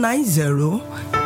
nine 0.00 0.24
zero 0.24 0.80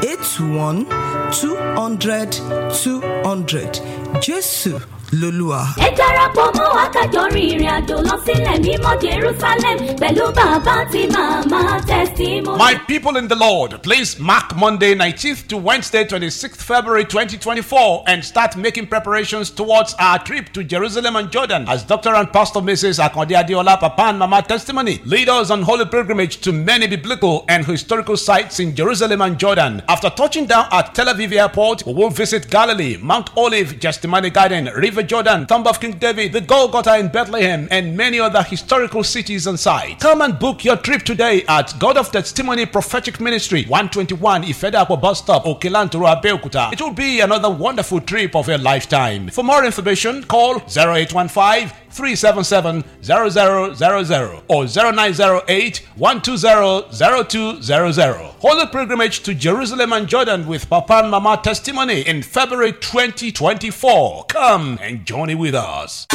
eight 0.05 0.41
one 0.41 0.85
two 1.33 1.57
hundred 1.75 2.33
two 2.83 3.01
hundred 3.25 3.73
jésù 4.21 4.81
lolúwa. 5.13 5.63
ẹ 5.87 5.91
darapọ̀ 5.99 6.53
mọ́ 6.57 6.69
wa 6.77 6.87
kájọ 6.95 7.23
rin 7.35 7.49
ìrìn 7.53 7.71
àjò 7.79 7.97
lọ 8.09 8.17
sílẹ̀ 8.27 8.59
mímọ́ 8.65 8.95
jerusalem 9.05 9.79
pẹ̀lú 10.01 10.25
bàbá 10.39 10.73
àti 10.85 11.03
màmá 11.15 11.81
testimony. 11.87 12.59
My 12.59 12.75
people 12.75 13.17
in 13.17 13.29
the 13.29 13.37
Lord, 13.37 13.71
please 13.85 14.19
mark 14.19 14.57
Monday 14.57 14.95
19th 14.95 15.47
to 15.49 15.57
Wednesday 15.57 16.05
26th 16.05 16.57
February 16.57 17.05
2024 17.05 18.05
and 18.09 18.25
start 18.25 18.57
making 18.57 18.87
preparations 18.89 19.49
towards 19.51 19.95
our 20.01 20.19
trip 20.19 20.53
to 20.53 20.65
Jerusalem 20.65 21.15
and 21.17 21.31
Jordan 21.31 21.65
as 21.69 21.85
Dr. 21.85 22.13
and 22.15 22.33
Pastor 22.33 22.61
Mrs. 22.61 22.99
Akonde 22.99 23.35
Adiola 23.41 23.79
Papa 23.79 24.03
and 24.11 24.19
Mama 24.19 24.43
Testimony 24.43 25.01
lead 25.05 25.29
us 25.29 25.51
on 25.51 25.63
holy 25.63 25.85
pilgrimage 25.85 26.39
to 26.41 26.53
many 26.53 26.89
biblical 26.89 27.45
and 27.49 27.65
historical 27.65 28.17
sites 28.17 28.59
in 28.59 28.75
Jerusalem 28.75 29.21
and 29.23 29.39
Jordan. 29.39 29.83
After 29.89 30.11
touching 30.11 30.47
down 30.47 30.67
at 30.73 30.97
Tel 30.97 31.07
Aviv 31.07 31.31
Airport, 31.31 31.87
we 31.87 31.93
will 31.95 32.11
visit 32.11 32.51
Galilee, 32.51 32.97
Mount 32.97 33.31
Olive, 33.37 33.79
Gethsemane 33.79 34.31
Garden, 34.31 34.65
River 34.75 35.05
Jordan, 35.05 35.47
Tomb 35.47 35.65
of 35.65 35.79
King 35.81 35.93
David, 35.93 36.33
the 36.33 36.41
Golgotha 36.41 36.99
in 36.99 37.07
Bethlehem, 37.07 37.69
and 37.71 37.97
many 37.97 38.19
other 38.19 38.43
historical 38.43 39.05
cities 39.05 39.47
and 39.47 39.61
sites. 39.61 40.03
Come 40.03 40.23
and 40.23 40.41
book 40.41 40.65
your 40.65 40.77
trip 40.77 41.03
today 41.05 41.45
at 41.49 41.73
God 41.79 41.97
of 41.97 42.11
Testimony 42.11 42.67
Prophetic 42.67 43.21
Ministry, 43.21 43.65
121 43.67 44.43
Ifedapo 44.43 45.01
Bus 45.01 45.21
Stop, 45.21 45.45
Okelantoro, 45.45 46.21
Abeokuta. 46.21 46.73
It 46.73 46.81
will 46.81 46.93
be 46.93 47.21
another 47.21 47.51
wonderful 47.51 48.01
trip 48.01 48.35
of 48.35 48.49
your 48.49 48.59
lifetime. 48.59 49.29
For 49.29 49.45
more 49.45 49.65
information, 49.65 50.25
call 50.25 50.57
0815 50.57 51.71
377 51.91 52.85
0000 53.03 54.43
or 54.49 54.67
0908 54.67 55.79
120 55.95 56.89
0200. 56.91 58.17
Holy 58.39 58.67
pilgrimage 58.67 59.23
to 59.23 59.33
Jerusalem 59.35 59.76
and 59.81 60.09
Jordan 60.09 60.47
with 60.47 60.69
Papa 60.71 61.01
and 61.03 61.11
Mama 61.11 61.39
testimony 61.43 62.01
in 62.01 62.23
February 62.23 62.73
2024. 62.73 64.25
Come 64.29 64.79
and 64.81 65.05
journey 65.05 65.35
with 65.35 65.55
us. 65.55 66.07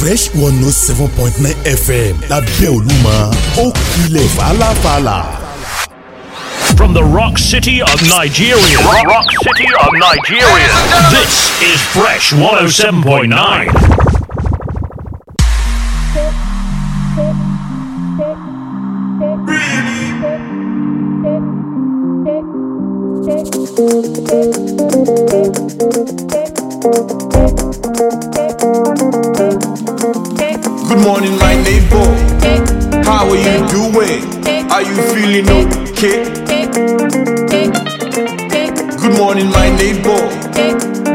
fresh 0.00 0.32
one 0.34 0.60
note 0.60 0.74
seven 0.74 1.08
point 1.16 1.34
nine 1.40 1.54
fm 1.64 2.14
lábẹ́ 2.30 2.68
olúmọ 2.76 3.16
ó 3.62 3.64
kilẹ̀ 3.92 4.28
fàlàfàlà. 4.36 5.18
From 6.76 6.92
the 6.94 7.02
rock 7.02 7.38
city 7.38 7.80
of 7.82 7.98
Nigeria. 8.16 8.78
Rock, 8.84 9.04
rock 9.14 9.28
city 9.46 9.68
of 9.84 9.90
Nigeria. 10.06 10.74
This 11.16 11.34
is 11.70 11.78
Fresh 11.96 12.32
107.9. 12.32 14.07
Good 23.28 23.36
morning, 31.04 31.36
my 31.36 31.54
neighbor. 31.62 32.08
How 33.04 33.28
are 33.28 33.36
you 33.36 33.68
doing? 33.68 34.24
Are 34.70 34.80
you 34.80 34.96
feeling 35.12 35.46
okay? 35.90 36.24
Good 38.96 39.14
morning, 39.18 39.50
my 39.50 39.68
neighbor. 39.76 40.22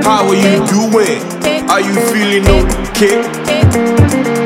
How 0.04 0.28
are 0.28 0.36
you 0.36 0.62
doing? 0.68 1.20
Are 1.68 1.82
you 1.82 1.96
feeling 2.12 2.46
okay? 2.92 4.43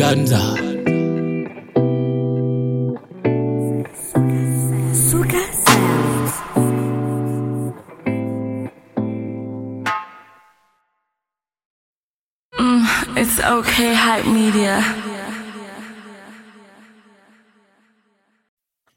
Eleganza. 0.00 0.40
Mm, 12.58 13.16
it's 13.16 13.40
okay, 13.40 13.94
hype 13.94 14.26
media. 14.26 14.82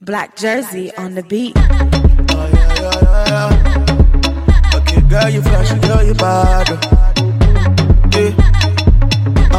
Black 0.01 0.35
Jersey 0.35 0.93
on 0.97 1.15
the 1.15 1.23
beat. 1.23 1.57
Okay, 4.75 5.01
girl, 5.07 5.29
you 5.29 5.41
flash, 5.41 5.71
girl, 5.79 6.03
you 6.03 6.13
bad. 6.13 6.69
Yeah. 8.13 8.62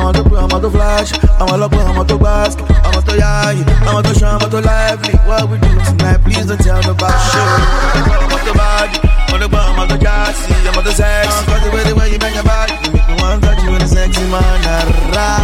I'm 0.04 0.12
to 0.12 0.22
put, 0.22 0.38
I'm 0.38 0.50
to 0.60 0.70
flash, 0.70 1.12
I'm 1.40 1.48
to 1.48 1.56
look, 1.56 1.72
I'm 1.72 2.06
to 2.06 2.18
bask, 2.18 2.60
I'm 2.60 3.02
to 3.02 3.16
yai, 3.16 3.56
I'm 3.88 4.02
to 4.04 4.12
show, 4.12 4.26
I'm 4.36 4.50
to 4.50 4.60
lively. 4.60 5.14
What 5.24 5.48
we 5.48 5.56
do 5.56 5.68
tonight, 5.80 6.20
please 6.22 6.44
don't 6.44 6.60
tell 6.60 6.82
nobody. 6.82 7.08
I'm 7.08 8.44
to 8.44 8.52
body, 8.52 9.00
I'm 9.32 9.40
to 9.40 9.48
bum, 9.48 9.80
I'm 9.80 9.88
to 9.88 9.96
gassy, 9.96 10.52
I'm 10.68 10.84
to 10.84 10.92
sex. 10.92 11.32
I'm 11.32 11.44
to 11.46 11.52
the 11.64 11.70
way 11.74 11.84
the 11.88 11.94
way 11.96 12.12
you 12.12 12.18
bang 12.18 12.34
your 12.34 12.44
body, 12.44 12.74
you 12.84 12.92
make 12.92 13.08
me 13.08 13.14
want 13.16 13.40
to 13.40 13.48
touch 13.48 13.64
you 13.64 13.74
in 13.74 13.80
a 13.80 13.88
sexy 13.88 14.20
manner. 14.28 14.92
Uh, 15.16 15.40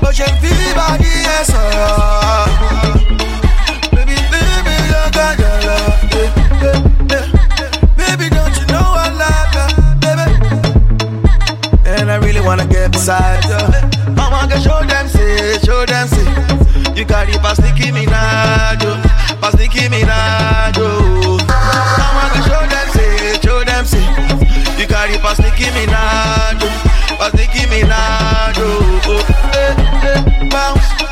but 0.00 0.18
you 0.18 0.26
feel 0.42 0.74
body, 0.74 1.06
yes, 1.22 1.46
sir. 1.46 1.62
Baby, 3.94 4.18
baby, 4.34 4.74
you 4.82 4.98
got 5.14 5.38
your 5.38 5.62
love. 5.62 6.10
Yeah, 6.10 6.41
wanna 12.44 12.66
get 12.66 12.92
beside 12.92 13.44
you. 13.44 13.56
I 14.18 14.28
wanna 14.30 14.60
show 14.60 14.80
them, 14.84 15.08
see, 15.08 15.58
show 15.64 15.84
them, 15.86 16.08
see. 16.08 16.28
You 16.98 17.04
carry 17.06 17.32
past 17.38 17.62
Nicki 17.62 17.90
Minaj, 17.90 18.82
oh. 18.84 19.00
past 19.40 19.58
Nicki 19.58 19.88
Minaj, 19.88 20.76
oh. 20.78 21.38
I 21.48 22.08
wanna 22.16 22.40
show 22.48 22.62
them, 22.72 22.88
see, 22.94 23.40
show 23.46 23.64
them, 23.64 23.84
see. 23.84 24.06
You 24.80 24.86
carry 24.86 25.18
past 25.18 25.40
Nicki 25.40 25.70
Minaj, 25.76 26.62
oh. 26.62 27.16
past 27.18 27.34
Nicki 27.34 27.66
Minaj, 27.70 28.56
oh. 28.58 29.00
oh. 29.06 29.22
Hey, 29.52 29.74
hey, 30.02 30.48
bounce. 30.48 31.02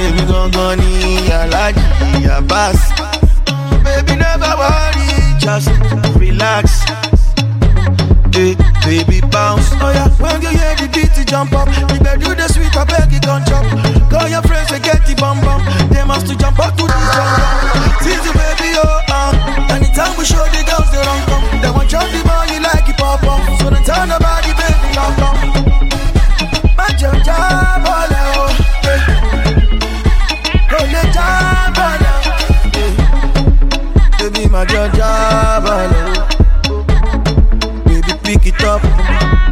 Baby, 0.00 0.26
gon' 0.26 0.50
go 0.50 0.74
need 0.74 1.30
Alaji, 1.30 2.26
Abbas 2.36 2.80
Baby, 3.84 4.16
never 4.18 4.56
worry, 4.58 5.38
just 5.38 5.68
relax. 6.40 6.84
Hey, 8.32 8.56
baby, 8.84 9.20
bounce. 9.28 9.68
Oh 9.84 9.92
yeah, 9.92 10.08
when 10.16 10.40
you 10.40 10.48
hear 10.48 10.74
the 10.76 10.88
beat, 10.88 11.12
you 11.18 11.24
jump 11.24 11.52
up. 11.52 11.68
You 11.68 12.00
better 12.00 12.16
do 12.16 12.34
the 12.34 12.48
sweet, 12.48 12.74
I 12.74 12.84
beg 12.84 13.12
you, 13.12 13.20
don't 13.20 13.44
jump. 13.46 13.68
Call 14.08 14.28
your 14.28 14.42
friends, 14.42 14.70
they 14.70 14.80
get 14.80 15.04
the 15.04 15.14
bum 15.20 15.40
bum. 15.44 15.60
They 15.92 16.04
must 16.04 16.26
to 16.28 16.36
jump 16.36 16.58
up 16.58 16.72
to 16.76 16.84
the 16.88 17.00
jump. 17.12 18.00
See 18.00 18.16
the 18.16 18.32
baby, 18.32 18.72
oh, 18.80 19.02
uh. 19.12 19.76
Anytime 19.76 20.16
we 20.16 20.24
show 20.24 20.40
the 20.48 20.64
girls, 20.64 20.79
my 34.50 34.64
job, 34.64 34.90
oh, 34.94 35.00
ah, 35.02 36.26
Baby, 37.86 38.12
pick 38.22 38.46
it 38.46 38.62
up, 38.64 38.82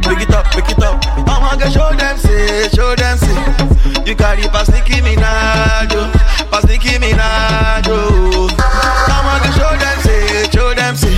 pick 0.02 0.20
it 0.20 0.30
up, 0.34 0.46
pick 0.46 0.68
it 0.70 0.82
up. 0.82 1.04
I 1.28 1.38
wanna 1.40 1.70
show 1.70 1.90
them, 1.94 2.16
say, 2.18 2.68
show 2.70 2.94
them, 2.96 3.16
say. 3.18 4.04
You 4.06 4.14
carry 4.16 4.42
past 4.48 4.72
Nicki 4.72 5.00
Minaj, 5.00 5.90
past 6.50 6.66
Nicki 6.68 6.98
Minaj, 6.98 7.86
oh. 7.88 8.48
I 8.58 9.20
wanna 9.24 9.52
show 9.54 9.76
them, 9.78 9.98
say, 10.02 10.50
show 10.50 10.74
them, 10.74 10.96
say. 10.96 11.14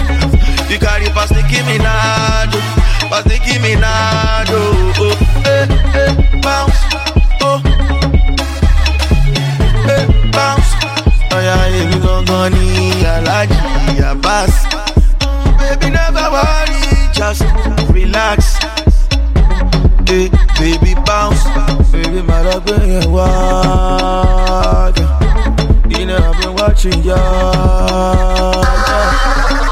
You 0.73 0.79
carry 0.79 1.07
past 1.11 1.33
Nicki 1.33 1.61
Minaj, 1.65 2.53
past 3.09 3.27
Nicki 3.29 3.59
Minaj, 3.59 4.40
go 12.41 12.49
ni 12.49 12.93
Alaji 13.05 14.01
Abbas. 14.11 14.55
Mm, 15.21 15.59
baby, 15.59 15.89
never 15.91 16.27
worry, 16.33 16.81
just 17.13 17.43
relax. 17.93 18.57
Hey, 20.09 20.29
baby, 20.59 20.95
bounce. 21.05 21.43
Baby, 21.93 22.23
my 22.23 22.43
dog, 22.43 22.65
bring 22.65 22.91
it 23.01 23.07
wild. 23.09 24.97
You 25.93 26.07
know, 26.07 26.17
I've 26.17 26.37
been 26.41 26.55
watching 26.55 27.03
ya. 27.03 27.21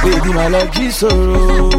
Baby, 0.05 0.31
my 0.35 0.49
love, 0.49 0.93
sorrow. 0.93 1.70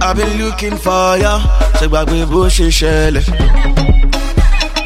I've 0.00 0.16
been 0.16 0.32
looking 0.42 0.76
for 0.76 1.16
ya. 1.24 1.34
Ṣé 1.78 1.86
gbàgbé 1.92 2.24
bó 2.30 2.48
ṣe 2.56 2.66
ṣẹlẹ̀? 2.78 3.24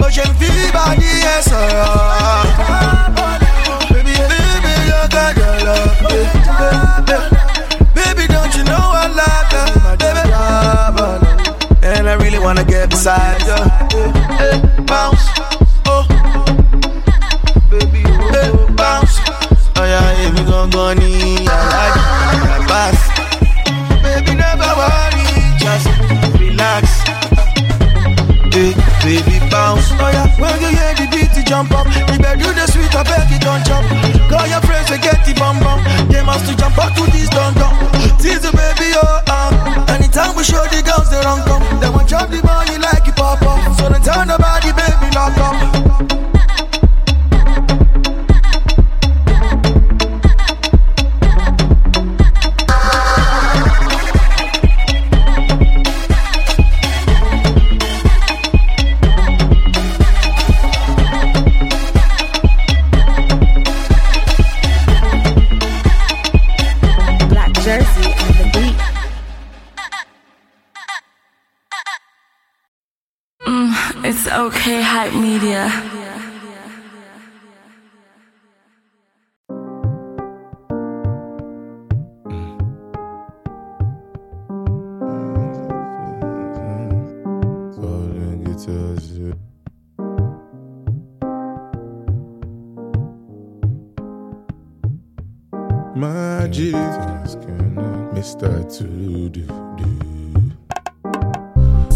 Bó 0.01 0.07
ṣe 0.15 0.25
ń 0.29 0.31
fi 0.39 0.49
bàdí 0.75 1.11
ẹ̀ 1.35 1.41
sọ̀rọ̀. 1.49 3.12
Baby, 7.95 8.23
you 8.23 8.29
don't 8.29 8.55
you 8.57 8.65
know 8.65 8.81
I 8.81 9.07
love 9.21 9.53
you, 9.53 9.65
baby? 10.01 10.33
And 11.87 12.09
I 12.09 12.15
really 12.15 12.39
wanna 12.39 12.65
get 12.65 12.89
beside 12.89 13.43
you. 13.43 13.57
Hey, 14.41 14.59
bounce, 14.87 15.27
oh, 15.87 16.07
baby, 17.71 18.03
oh, 18.07 18.33
hey, 18.33 18.51
bounce. 18.75 19.19
Oh 19.77 19.85
yeah, 19.85 20.23
yeah, 20.23 20.31
we 20.33 20.43
gon' 20.51 20.71
go 20.71 20.93
ni 20.95 21.45
Alaji 21.45 22.41
Abbas. 22.57 22.99
Baby, 24.03 24.33
never 24.41 24.71
worry, 24.81 25.25
just 25.61 25.89
relax. 26.41 26.85
Baby, 29.05 29.37
bounce. 29.51 29.89
Oh 30.01 30.09
yeah, 30.09 30.27
when 30.41 30.57
you 30.63 30.69
hear 30.69 30.95
the 30.97 31.05
you 31.05 31.12
jump 31.53 31.71
up. 31.73 31.85
You 31.85 32.07
better 32.17 32.41
do 32.41 32.49
the 32.57 32.65
sweet, 32.73 32.95
I 32.97 33.03
beg 33.05 33.29
you 33.29 33.39
don't 33.39 33.61
jump. 33.69 33.85
Call 34.33 34.47
your 34.49 34.63
friends, 34.65 34.89
they 34.89 34.97
get 34.97 35.21
the 35.27 35.35
bum 35.37 35.61
bum. 35.61 35.85
They 36.09 36.25
must 36.25 36.49
to 36.49 36.57
jump 36.57 36.79
up 36.79 36.97
to 36.97 37.05
this 37.13 37.29
dum 37.29 37.53
dum. 37.61 37.77
Tease 38.17 38.41
the 38.41 38.53
baby, 38.57 38.97
oh 38.97 39.21
uh. 39.29 39.85
Anytime 39.93 40.35
we 40.35 40.45
show 40.45 40.65
the 40.73 40.81
girls, 40.81 41.11
they 41.13 41.21
run 41.21 41.45
come. 41.45 41.61
They 41.79 41.91
want 41.91 42.09
jump 42.09 42.31
the 42.31 42.41
money 42.43 42.79
like 42.79 43.07
it 43.07 43.17
pop 43.17 43.43
up. 43.43 43.61
So 43.77 43.91
they 43.93 44.01
tell 44.01 44.25
nobody, 44.25 44.73
baby, 44.73 45.13
lock 45.13 45.37
up. 45.45 46.22
To 98.43 98.49
do 99.29 99.29
do. 99.29 100.53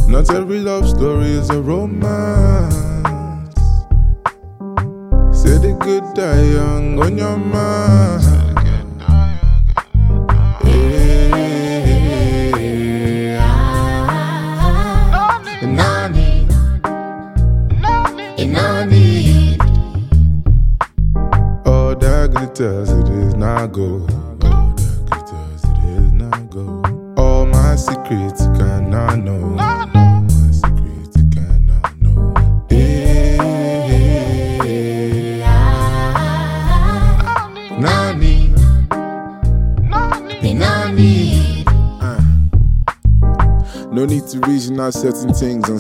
Not 0.07 0.31
every 0.31 0.61
love 0.61 0.89
story 0.89 1.33
is 1.33 1.51
a 1.51 1.61
romance. 1.61 2.73
Say 5.37 5.59
the 5.59 5.77
good 5.81 6.05
die 6.15 6.43
young 6.53 7.03
on 7.03 7.19
your 7.19 7.37
mind. 7.37 8.46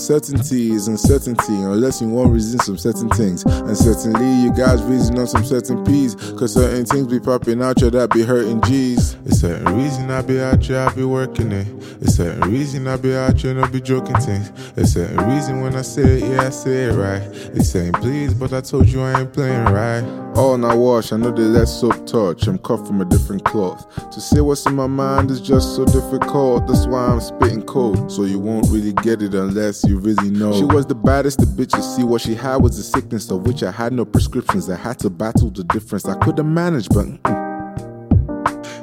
Things. 0.06 0.30
Uncertainty 0.30 0.70
is 0.70 0.88
uncertainty 0.88 1.54
unless 1.54 2.00
you 2.00 2.08
want 2.08 2.30
reason 2.32 2.58
some 2.60 2.78
certain 2.78 3.08
things. 3.10 3.44
And 3.44 3.76
certainly 3.76 4.42
you 4.42 4.52
guys 4.52 4.82
reason 4.82 5.18
on 5.18 5.26
some 5.26 5.44
certain 5.44 5.84
P's. 5.84 6.14
Cause 6.38 6.54
certain 6.54 6.84
things 6.84 7.06
be 7.06 7.20
popping 7.20 7.62
out 7.62 7.80
here 7.80 7.90
that 7.90 8.10
be 8.10 8.22
hurting 8.22 8.60
G's. 8.62 9.16
It's 9.26 9.40
certain 9.40 9.76
reason 9.76 10.10
I 10.10 10.22
be 10.22 10.40
out 10.40 10.62
here, 10.62 10.78
I 10.78 10.92
be 10.94 11.04
working 11.04 11.52
it. 11.52 11.66
It's 12.00 12.16
certain 12.16 12.50
reason 12.50 12.86
I 12.86 12.96
be 12.96 13.14
out 13.14 13.38
here, 13.38 13.62
I 13.62 13.68
be 13.68 13.80
joking 13.80 14.16
things. 14.16 14.50
It's 14.76 14.92
certain 14.92 15.18
reason 15.28 15.60
when 15.60 15.74
I 15.74 15.82
say 15.82 16.02
it, 16.02 16.30
yeah, 16.30 16.46
I 16.46 16.50
say 16.50 16.84
it 16.84 16.94
right. 16.94 17.22
It's 17.54 17.68
saying 17.68 17.92
please, 17.94 18.34
but 18.34 18.52
I 18.52 18.60
told 18.60 18.88
you 18.88 19.02
I 19.02 19.20
ain't 19.20 19.32
playing 19.32 19.64
right. 19.64 20.25
All 20.36 20.58
now 20.58 20.76
wash, 20.76 21.12
I 21.12 21.16
know 21.16 21.30
they 21.30 21.44
let 21.44 21.66
soap 21.66 22.06
touch. 22.06 22.46
I'm 22.46 22.58
cut 22.58 22.86
from 22.86 23.00
a 23.00 23.06
different 23.06 23.42
cloth. 23.44 23.86
To 24.10 24.20
say 24.20 24.42
what's 24.42 24.66
in 24.66 24.74
my 24.74 24.86
mind 24.86 25.30
is 25.30 25.40
just 25.40 25.74
so 25.74 25.86
difficult. 25.86 26.66
That's 26.66 26.86
why 26.86 27.06
I'm 27.06 27.20
spitting 27.20 27.62
cold. 27.62 28.12
So 28.12 28.24
you 28.24 28.38
won't 28.38 28.66
really 28.68 28.92
get 28.92 29.22
it 29.22 29.32
unless 29.34 29.82
you 29.84 29.98
really 29.98 30.28
know. 30.28 30.52
She 30.52 30.64
was 30.64 30.84
the 30.84 30.94
baddest 30.94 31.40
of 31.40 31.48
bitches. 31.48 31.96
See, 31.96 32.04
what 32.04 32.20
she 32.20 32.34
had 32.34 32.56
was 32.56 32.78
a 32.78 32.82
sickness 32.82 33.30
of 33.30 33.46
which 33.46 33.62
I 33.62 33.70
had 33.70 33.94
no 33.94 34.04
prescriptions. 34.04 34.68
I 34.68 34.76
had 34.76 34.98
to 34.98 35.08
battle 35.08 35.48
the 35.48 35.64
difference. 35.64 36.04
I 36.06 36.18
could 36.18 36.36
have 36.36 36.46
managed, 36.46 36.92
but. 36.92 37.06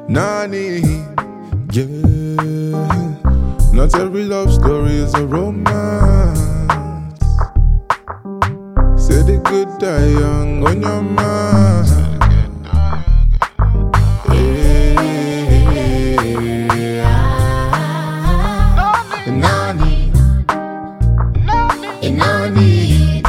Nani, 0.10 0.80
yeah. 1.72 3.14
Not 3.74 3.94
every 4.00 4.24
love 4.24 4.52
story 4.52 4.94
is 4.94 5.14
a 5.14 5.26
romance. 5.28 6.53
Say 9.14 9.22
the 9.22 9.38
good 9.38 9.70
die 9.78 10.08
young 10.08 10.66
on 10.66 10.82
your 10.82 11.02
mind. 11.04 11.88
Hey, 14.26 14.96
and 19.28 19.46
I 19.46 19.74
need, 19.74 20.16
I 22.24 22.50
need 22.56 23.24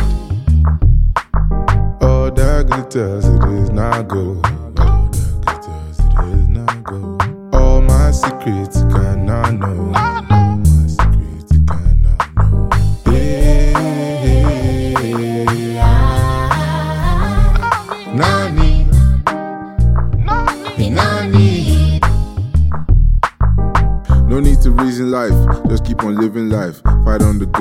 all 2.01 2.31
that 2.31 2.67
glitters. 2.67 3.27
glitters, 3.27 3.27
it 3.27 3.45
is 3.53 3.71
not 3.71 4.09
gold. 4.09 4.47
All 4.47 5.11
that 5.13 5.45
glitters, 5.45 5.99
it 5.99 6.19
is 6.39 6.49
not 6.49 6.83
gold. 6.83 7.23
All 7.55 7.83
my 7.83 8.11
secrets 8.11 8.84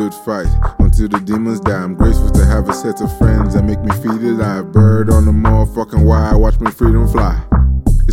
good 0.03 0.13
fight 0.13 0.48
until 0.79 1.07
the 1.07 1.19
demons 1.19 1.62
die. 1.62 1.81
I'm 1.81 1.95
grateful 1.95 2.29
to 2.31 2.45
have 2.45 2.67
a 2.67 2.74
set 2.74 3.00
of 3.01 3.17
friends 3.17 3.53
that 3.53 3.63
make 3.63 3.79
me 3.79 3.91
feel 4.01 4.12
alive. 4.12 4.72
Bird 4.74 5.10
on 5.10 5.24
the 5.24 5.31
motherfucking 5.31 6.03
wire, 6.03 6.38
watch 6.38 6.60
me 6.60 6.69
freedom 6.72 7.07
fly. 7.07 7.52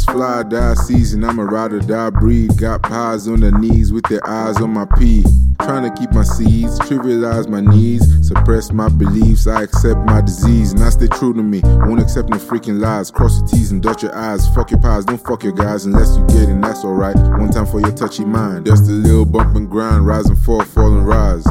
It's 0.00 0.10
fly 0.10 0.42
die 0.44 0.72
season, 0.72 1.24
I'm 1.24 1.38
a 1.38 1.44
ride 1.44 1.74
or 1.74 1.80
die 1.80 2.08
breed. 2.08 2.56
Got 2.56 2.84
pies 2.84 3.28
on 3.28 3.40
their 3.40 3.52
knees 3.52 3.92
with 3.92 4.04
their 4.04 4.26
eyes 4.26 4.56
on 4.56 4.70
my 4.70 4.86
pee. 4.96 5.22
Trying 5.60 5.82
to 5.82 5.94
keep 5.94 6.10
my 6.12 6.22
seeds, 6.22 6.78
trivialize 6.78 7.48
my 7.48 7.60
needs, 7.60 8.26
suppress 8.26 8.72
my 8.72 8.88
beliefs. 8.88 9.46
I 9.46 9.64
accept 9.64 10.00
my 10.06 10.22
disease 10.22 10.72
and 10.72 10.82
I 10.82 10.88
stay 10.88 11.06
true 11.08 11.34
to 11.34 11.42
me. 11.42 11.60
Won't 11.62 12.00
accept 12.00 12.30
no 12.30 12.38
freaking 12.38 12.80
lies. 12.80 13.10
Cross 13.10 13.40
your 13.40 13.48
T's 13.48 13.72
and 13.72 13.82
dot 13.82 14.02
your 14.02 14.16
I's. 14.16 14.48
Fuck 14.54 14.70
your 14.70 14.80
pies, 14.80 15.04
don't 15.04 15.22
fuck 15.22 15.44
your 15.44 15.52
guys 15.52 15.84
unless 15.84 16.16
you 16.16 16.26
get 16.28 16.48
it, 16.48 16.58
that's 16.62 16.82
alright. 16.82 17.16
One 17.16 17.50
time 17.50 17.66
for 17.66 17.80
your 17.80 17.92
touchy 17.92 18.24
mind. 18.24 18.64
Just 18.64 18.88
a 18.88 18.92
little 18.92 19.26
bump 19.26 19.54
and 19.54 19.68
grind, 19.68 20.06
rise 20.06 20.24
and 20.30 20.38
fall, 20.38 20.64
fall 20.64 20.96
and 20.96 21.06
rise. 21.06 21.44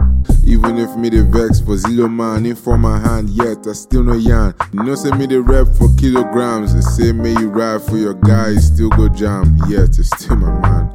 Even 0.50 0.79
if 0.79 0.96
me 0.96 1.10
the 1.10 1.24
vex 1.24 1.60
for 1.60 1.77
zero 1.77 2.08
man, 2.08 2.44
ain't 2.44 2.58
for 2.58 2.75
my 2.75 2.98
hand 3.00 3.29
yet, 3.29 3.68
I 3.68 3.74
still 3.74 4.01
no 4.03 4.13
yarn. 4.13 4.56
You 4.74 4.82
know, 4.82 4.96
say 4.96 5.12
me 5.12 5.27
the 5.27 5.44
rep 5.44 5.68
for 5.77 5.94
kilograms. 5.96 6.74
They 6.74 6.82
say, 6.82 7.12
may 7.12 7.34
you 7.39 7.50
ride 7.50 7.84
for 7.84 7.98
your 7.98 8.15
guy, 8.15 8.50
you 8.50 8.60
still 8.60 8.89
go 8.89 9.10
jam, 9.10 9.56
yet 9.68 9.89
it's 10.00 10.10
still 10.10 10.38
my 10.38 10.50
man. 10.60 10.89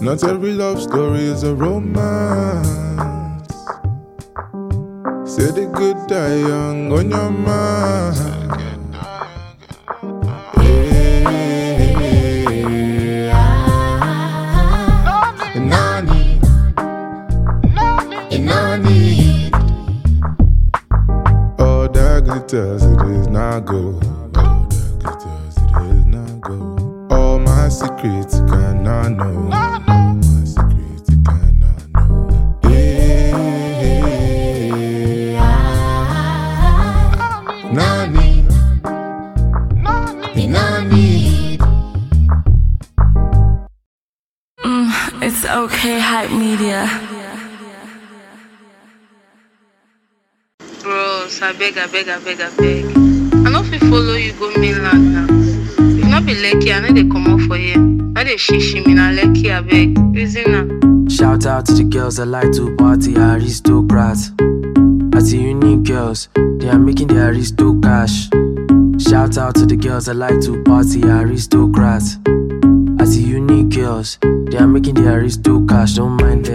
Not 0.00 0.24
every 0.24 0.52
love 0.52 0.80
story 0.80 1.24
is 1.24 1.42
a 1.42 1.54
romance. 1.54 2.66
Say 5.30 5.50
the 5.50 5.70
good 5.74 5.98
die 6.06 6.36
young 6.36 6.90
on 6.90 7.10
your 7.10 7.30
mind. 7.30 8.63
Is 23.64 23.70
not 23.70 23.72
gold. 23.72 24.04
All 24.04 24.28
that 24.28 24.98
glitters, 25.00 25.56
it 25.56 25.62
is 25.90 26.04
not 26.06 26.40
gold. 26.40 27.12
All 27.12 27.38
my 27.38 27.68
secrets 27.68 28.38
you 28.38 28.46
cannot 28.46 29.08
know. 29.12 29.50
All 29.52 29.80
my 29.80 30.44
secrets 30.44 31.10
you 31.10 31.22
cannot 31.22 31.80
know. 31.94 32.60
Hey, 32.62 33.32
Nani, 37.72 38.42
Nani. 40.46 41.58
Mm, 44.64 45.22
it's 45.22 45.44
okay, 45.44 45.98
hype 45.98 46.30
media. 46.30 46.88
Bros, 50.82 51.40
I 51.40 51.52
beg, 51.52 51.78
I 51.78 51.86
beg, 51.86 52.08
I 52.08 52.18
beg, 52.18 52.40
I 52.40 52.50
beg. 52.56 52.83
Girls 62.04 62.16
that 62.16 62.26
like 62.26 62.52
to 62.52 62.76
party, 62.76 63.16
aristocrats. 63.16 64.32
I 65.14 65.20
see 65.20 65.40
unique 65.40 65.84
girls, 65.84 66.28
they 66.58 66.68
are 66.68 66.78
making 66.78 67.06
the 67.06 67.28
aristo 67.28 67.80
cash. 67.80 68.28
Shout 69.02 69.38
out 69.38 69.54
to 69.54 69.64
the 69.64 69.74
girls 69.74 70.04
that 70.04 70.16
like 70.16 70.38
to 70.42 70.62
party, 70.64 71.02
aristocrats. 71.02 72.18
I 73.00 73.06
see 73.06 73.22
unique 73.22 73.70
girls, 73.70 74.18
they 74.20 74.58
are 74.58 74.66
making 74.66 74.96
the 74.96 75.14
aristo 75.14 75.64
cash. 75.66 75.94
Don't 75.94 76.20
mind 76.20 76.44
them, 76.44 76.53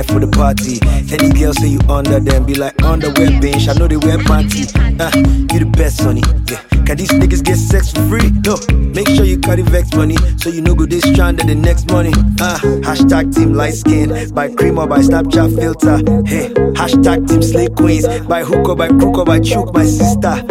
life 0.00 0.08
for 0.08 0.20
the 0.20 0.28
party. 0.28 0.80
Any 1.12 1.32
girl 1.38 1.52
say 1.52 1.68
you 1.68 1.80
under 1.88 2.20
them, 2.20 2.44
be 2.44 2.54
like 2.54 2.80
underwear 2.82 3.40
bench. 3.40 3.68
I 3.68 3.74
know 3.74 3.86
they 3.86 3.96
wear 3.96 4.18
panty. 4.18 4.64
Uh, 4.98 5.10
you 5.52 5.60
the 5.60 5.70
best, 5.76 5.98
sonny. 5.98 6.22
Yeah. 6.50 6.79
Can 6.90 6.96
these 6.96 7.10
niggas 7.10 7.44
get 7.44 7.56
sex 7.56 7.92
for 7.92 8.02
free? 8.08 8.32
No. 8.44 8.56
Make 8.74 9.06
sure 9.10 9.24
you 9.24 9.38
cut 9.38 9.50
carry 9.50 9.62
vex 9.62 9.94
money, 9.94 10.16
so 10.38 10.50
you 10.50 10.60
know 10.60 10.74
go 10.74 10.86
this 10.86 11.04
stranded 11.04 11.46
the 11.46 11.54
next 11.54 11.88
money. 11.88 12.10
Uh, 12.40 12.58
hashtag 12.82 13.32
team 13.32 13.52
light 13.54 13.74
skin, 13.74 14.34
by 14.34 14.52
cream 14.52 14.76
or 14.76 14.88
by 14.88 14.98
Snapchat 14.98 15.54
filter. 15.54 15.98
Hey, 16.26 16.48
hashtag 16.74 17.28
team 17.28 17.42
slay 17.42 17.68
queens, 17.68 18.08
by 18.26 18.42
hook 18.42 18.68
or 18.68 18.74
by 18.74 18.88
crook 18.88 19.18
or 19.18 19.24
by 19.24 19.38
choke, 19.38 19.72
my 19.72 19.84
sister. 19.84 20.42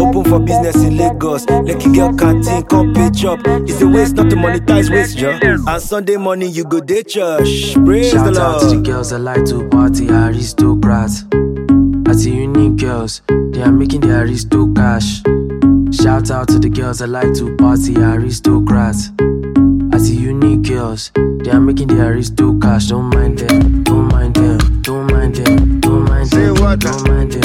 Open 0.00 0.24
for 0.24 0.40
business 0.40 0.76
in 0.76 0.96
Lagos. 0.96 1.44
Lucky 1.46 1.92
girl 1.92 2.16
canteen, 2.16 2.62
come 2.62 2.94
pay 2.94 3.10
chop. 3.10 3.40
It's 3.68 3.78
the 3.78 3.86
waste 3.86 4.14
not 4.14 4.30
to 4.30 4.36
monetize 4.36 4.88
waste, 4.88 5.18
yo. 5.18 5.38
And 5.42 5.82
Sunday 5.82 6.16
morning 6.16 6.52
you 6.54 6.64
go 6.64 6.80
day 6.80 7.02
church. 7.02 7.74
Praise 7.84 8.12
Shout 8.12 8.32
the 8.32 8.40
out 8.40 8.60
to 8.62 8.66
the 8.76 8.80
girls 8.80 9.10
that 9.10 9.18
like 9.18 9.44
to 9.44 9.68
party, 9.68 10.08
aristocrats. 10.08 11.26
As 12.08 12.24
the 12.24 12.30
unique 12.30 12.76
girls, 12.76 13.20
they 13.28 13.60
are 13.60 13.70
making 13.70 14.00
the 14.00 14.20
aristo 14.20 14.72
cash. 14.72 15.20
Shout 15.92 16.30
out 16.30 16.48
to 16.48 16.58
the 16.58 16.70
girls 16.70 17.02
I 17.02 17.06
like 17.06 17.34
to 17.34 17.54
party, 17.56 17.96
aristocrats. 17.96 19.10
As 19.92 20.08
the 20.08 20.16
unique 20.18 20.62
girls, 20.62 21.12
they 21.14 21.50
are 21.50 21.60
making 21.60 21.88
the 21.88 22.00
aristo 22.06 22.58
cash. 22.58 22.86
Don't 22.86 23.14
mind 23.14 23.38
them, 23.38 23.82
don't 23.84 24.08
mind 24.10 24.34
them, 24.34 24.58
don't 24.80 25.10
mind 25.12 25.36
them, 25.36 25.80
don't 25.80 26.04
mind 26.08 26.30
them, 26.30 26.54
don't 26.54 27.08
mind 27.08 27.32
them, 27.32 27.41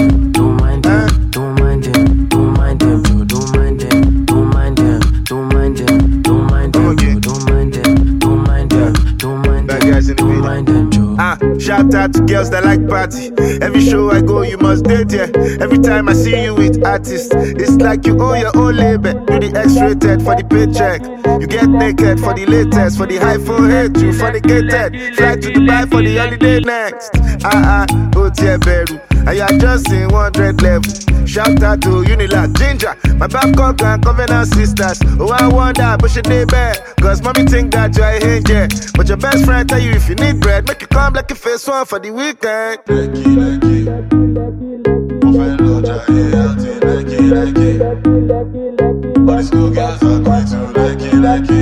shout 11.67 11.93
out 11.93 12.13
to 12.13 12.21
girls 12.21 12.49
that 12.51 12.63
like 12.63 12.87
party. 12.87 13.31
Every 13.61 13.81
show 13.81 14.09
I 14.09 14.21
go, 14.21 14.41
you 14.41 14.57
must 14.57 14.85
date, 14.85 15.11
yeah. 15.11 15.27
Every 15.59 15.77
time 15.79 16.07
I 16.07 16.13
see 16.13 16.41
you 16.43 16.55
with 16.55 16.85
artists, 16.85 17.29
it's 17.35 17.75
like 17.75 18.07
you 18.07 18.17
owe 18.21 18.35
your 18.35 18.55
own 18.55 18.77
label. 18.77 19.13
Do 19.25 19.39
the 19.39 19.51
X-rated 19.53 20.23
for 20.23 20.35
the 20.37 20.45
paycheck. 20.47 21.01
You 21.41 21.47
get 21.47 21.67
naked 21.67 22.21
for 22.21 22.33
the 22.33 22.45
latest, 22.45 22.97
for 22.97 23.05
the 23.05 23.17
high 23.17 23.37
forehead, 23.37 23.97
you 23.97 24.13
fornicated. 24.13 25.15
Fly 25.15 25.35
to 25.35 25.47
Dubai 25.51 25.89
for 25.91 26.01
the 26.01 26.15
holiday 26.15 26.61
next. 26.61 27.11
Ah 27.43 27.85
ah, 27.85 28.11
oh 28.15 28.29
dear. 28.29 29.06
And 29.27 29.35
you 29.35 29.43
are 29.43 29.57
just 29.59 29.91
in 29.91 30.07
100 30.07 30.61
level. 30.61 30.89
Shout 31.27 31.61
out 31.61 31.81
to 31.81 31.89
Unilag, 32.07 32.57
Ginger, 32.57 32.95
my 33.17 33.27
Babcock 33.27 33.81
and 33.81 34.01
Covenant 34.01 34.47
sisters. 34.47 35.01
Oh, 35.19 35.27
I 35.29 35.47
wonder, 35.49 35.97
but 35.99 36.09
should 36.09 36.23
they 36.25 36.45
bet? 36.45 36.95
Cause 37.01 37.21
mommy 37.21 37.43
think 37.43 37.73
that 37.73 37.97
you're 37.97 38.05
a 38.07 38.23
angel. 38.23 38.67
But 38.95 39.09
your 39.09 39.17
best 39.17 39.43
friend 39.43 39.67
tell 39.67 39.79
you 39.79 39.91
if 39.91 40.07
you 40.07 40.15
need 40.15 40.39
bread, 40.39 40.65
make 40.65 40.79
you 40.79 40.87
come 40.87 41.13
like 41.13 41.29
a 41.29 41.35
face 41.35 41.67
one 41.67 41.85
for 41.85 41.99
the 41.99 42.11
weekend. 42.11 42.79
Like 42.87 43.09
it, 43.11 43.27
like 43.27 43.63
it, 43.67 43.83
like 43.91 44.13
it, 44.15 44.87
like 45.35 47.11
it, 47.11 47.23
like 47.27 47.57
it, 47.57 47.75
like 47.83 48.55
it. 48.55 49.17
All 49.17 49.35
the 49.35 49.43
school 49.43 49.69
girls 49.69 50.01
are 50.03 50.19
going 50.23 50.45
to 50.47 50.55
Lekki, 50.79 51.11
Lekki. 51.19 51.61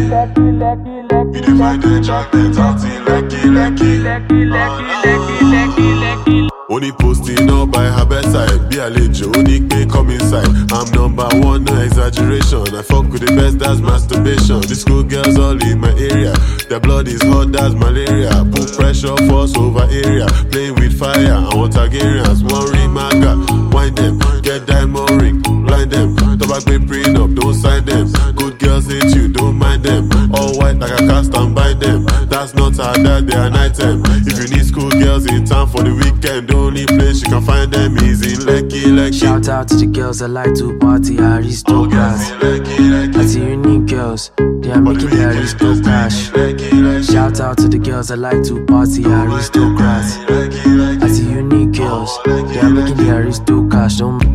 You 1.33 1.41
dey 1.41 1.57
find 1.57 1.81
the 1.81 2.03
chocolate 2.05 2.59
out 2.59 2.83
in 2.83 3.01
Lekki, 3.05 3.41
Lekki. 3.49 4.05
Only 6.67 6.91
posting 6.93 7.47
up 7.51 7.69
by 7.69 7.85
her 7.85 8.05
bedside. 8.05 8.69
Be 8.69 8.79
a 8.79 8.89
lejo, 8.89 9.29
only 9.37 9.61
pay 9.67 9.85
come 9.85 10.09
inside. 10.09 10.47
I'm 10.73 10.89
number 10.93 11.27
one, 11.45 11.63
no 11.63 11.79
exaggeration. 11.79 12.73
I 12.73 12.81
fuck 12.81 13.05
with 13.05 13.21
the 13.21 13.35
best, 13.37 13.59
that's 13.59 13.79
masturbation. 13.81 14.61
The 14.65 14.73
school 14.73 15.03
girls 15.03 15.37
all 15.37 15.61
in 15.61 15.79
my 15.79 15.93
area. 15.93 16.33
Their 16.67 16.79
blood 16.79 17.07
is 17.07 17.21
hot, 17.21 17.51
that's 17.51 17.75
malaria. 17.75 18.33
Put 18.49 18.73
pressure, 18.73 19.15
force 19.29 19.55
over 19.55 19.85
area. 19.93 20.25
Playing 20.49 20.73
with 20.81 20.97
fire, 20.97 21.37
I 21.37 21.53
want 21.53 21.73
Targaryens. 21.73 22.41
One 22.41 22.65
ring 22.73 22.91
maga, 22.91 23.35
mind 23.69 23.97
them. 23.97 24.17
Get 24.41 24.65
diamond 24.65 25.21
ring, 25.21 25.41
blind 25.41 25.91
them. 25.91 26.15
Tobacco 26.17 26.81
prenup, 26.81 27.35
don't 27.35 27.53
sign 27.53 27.85
them. 27.85 28.09
Good 28.33 28.57
girls 28.57 28.87
hate 28.89 29.13
you, 29.13 29.29
don't 29.29 29.53
mind 29.53 29.83
them. 29.83 30.09
All 30.33 30.57
white 30.57 30.77
like 30.81 30.97
a 30.97 31.05
cast 31.05 31.31
and 31.35 31.53
bind 31.53 31.79
them. 31.79 32.05
That's 32.25 32.55
not 32.55 32.75
how 32.77 32.97
that 32.97 33.27
they 33.27 33.37
are 33.37 33.51
night 33.51 33.75
time. 33.75 34.01
If 35.25 35.31
you 35.31 35.39
need 35.39 35.47
school 35.47 35.65
girls 35.65 35.65
in 35.65 35.65
town 35.65 35.67
for 35.67 35.83
the 35.83 35.93
weekend, 35.93 36.47
the 36.49 36.55
only 36.55 36.85
place 36.85 37.21
you 37.21 37.29
can 37.29 37.41
find 37.41 37.71
them 37.71 37.97
is 37.97 38.21
in 38.21 38.45
Lekki, 38.45 38.83
Lekki. 38.85 39.19
Shout 39.19 39.47
out 39.49 39.67
to 39.69 39.75
the 39.75 39.87
girls 39.87 40.19
that 40.19 40.29
like 40.29 40.53
to 40.55 40.77
party, 40.77 41.17
aristocrats. 41.17 42.31
I 42.31 43.25
see 43.25 43.39
unique 43.39 43.87
girls, 43.87 44.31
they 44.37 44.71
are 44.71 44.81
making 44.81 45.09
the 45.09 45.25
aristo 45.25 45.81
cash. 45.81 46.31
Shout 47.05 47.39
out 47.39 47.57
to 47.57 47.67
the 47.67 47.79
girls 47.79 48.09
that 48.09 48.17
like 48.17 48.43
to 48.43 48.63
party, 48.65 49.03
aristocrats. 49.05 50.17
I 51.03 51.07
see 51.07 51.29
unique 51.29 51.73
girls, 51.73 52.19
they 52.25 52.59
are 52.59 52.69
making 52.69 52.97
the 52.97 53.67
cash. 53.71 53.95
Don't 53.95 54.34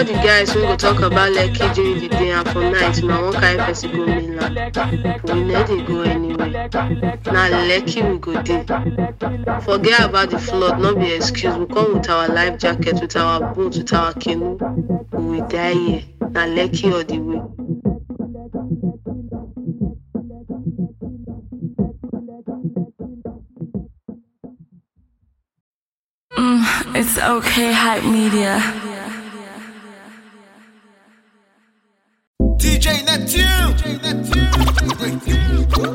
all 0.00 0.06
the 0.06 0.12
guys 0.14 0.50
who 0.54 0.62
go 0.62 0.76
talk 0.76 1.00
about 1.00 1.30
Lekki 1.32 1.74
during 1.74 2.00
the 2.00 2.08
day 2.08 2.30
and 2.30 2.48
for 2.48 2.62
night, 2.70 3.02
na 3.02 3.20
one 3.22 3.34
kind 3.34 3.58
person 3.58 3.90
go 3.92 4.06
mainland. 4.06 4.56
We 5.24 5.42
no 5.44 5.62
dey 5.66 5.82
go 5.84 6.00
anywhere. 6.00 6.48
Na 7.26 7.48
Lekki 7.68 8.00
we 8.10 8.18
go 8.18 8.40
dey. 8.40 8.64
Forget 9.60 10.00
about 10.08 10.30
the 10.30 10.38
flood, 10.38 10.80
no 10.80 10.94
be 10.94 11.12
excuse. 11.12 11.54
We 11.54 11.66
come 11.66 11.94
with 11.98 12.08
our 12.08 12.28
life 12.28 12.58
jacket, 12.58 12.98
with 13.00 13.14
our 13.16 13.52
boat, 13.54 13.76
with 13.76 13.92
our 13.92 14.14
canoe. 14.14 14.56
We 15.12 15.42
die 15.42 15.74
here. 15.74 16.02
Na 16.30 16.46
Lekki 16.46 16.90
all 16.92 17.04
the 17.04 17.18
way. 17.18 17.42
Mm, 26.38 26.94
it's 26.96 27.18
okay, 27.18 27.72
hype 27.72 28.04
media. 28.04 29.09
DJ 32.60 33.02
Neptune. 33.08 33.72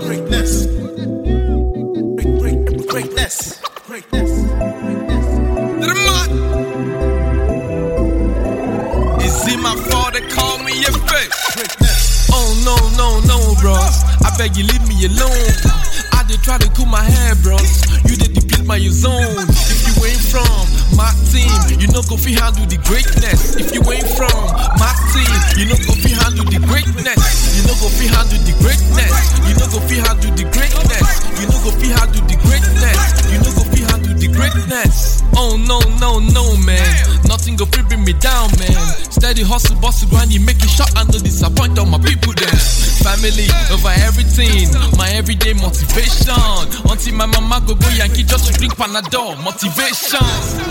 Greatness. 0.02 0.66
Great, 2.42 2.66
great, 2.66 2.88
greatness. 2.88 3.62
Greatness. 3.86 4.32
Mud. 6.06 6.30
Is 9.22 9.48
it 9.48 9.60
my 9.62 9.76
fault 9.90 10.14
they 10.14 10.26
call 10.28 10.58
me 10.64 10.82
a 10.86 10.92
fake? 10.92 11.30
Greatness. 11.54 12.30
Oh 12.34 12.50
no, 12.66 12.76
no, 12.98 13.22
no, 13.30 13.54
bros. 13.62 14.02
I 14.26 14.36
beg 14.40 14.58
you 14.58 14.64
leave 14.66 14.88
me 14.90 15.06
alone. 15.06 15.54
I 16.14 16.26
did 16.28 16.42
try 16.42 16.58
to 16.58 16.68
cool 16.72 16.88
my 16.88 17.04
hair, 17.04 17.36
bros. 17.44 17.86
You 18.10 18.18
did 18.18 18.34
deplete 18.34 18.66
my 18.66 18.80
zone. 18.90 19.46
If 19.50 19.86
you 19.86 20.06
ain't 20.06 20.18
from 20.18 20.66
my 20.98 21.14
team, 21.30 21.54
you 21.80 21.88
know 21.94 22.02
go 22.10 22.18
fi 22.18 22.34
handle 22.34 22.66
the 22.66 22.82
greatness. 22.90 23.56
If 23.56 23.70
you 23.70 23.86
ain't 23.86 24.10
from 24.18 24.50
my 24.82 24.94
team, 25.14 25.30
you 25.62 25.70
know 25.70 25.78
go 25.86 25.94
fi 25.94 26.15
Steady 39.26 39.42
hustle, 39.42 39.74
bustle, 39.82 40.06
grind, 40.14 40.30
you 40.30 40.38
make 40.38 40.62
it 40.62 40.70
shot 40.70 40.94
and 41.02 41.10
no 41.10 41.18
disappoint 41.18 41.74
all 41.82 41.90
my 41.90 41.98
people 41.98 42.30
then. 42.38 42.54
Family 43.02 43.50
over 43.74 43.90
everything, 44.06 44.70
my 45.02 45.10
everyday 45.18 45.58
motivation. 45.58 46.38
Until 46.86 47.18
my 47.18 47.26
mama 47.26 47.58
go 47.66 47.74
go 47.74 47.90
Yankee 47.98 48.22
just 48.22 48.46
to 48.46 48.54
drink 48.54 48.78
Panadol, 48.78 49.34
motivation. 49.42 50.22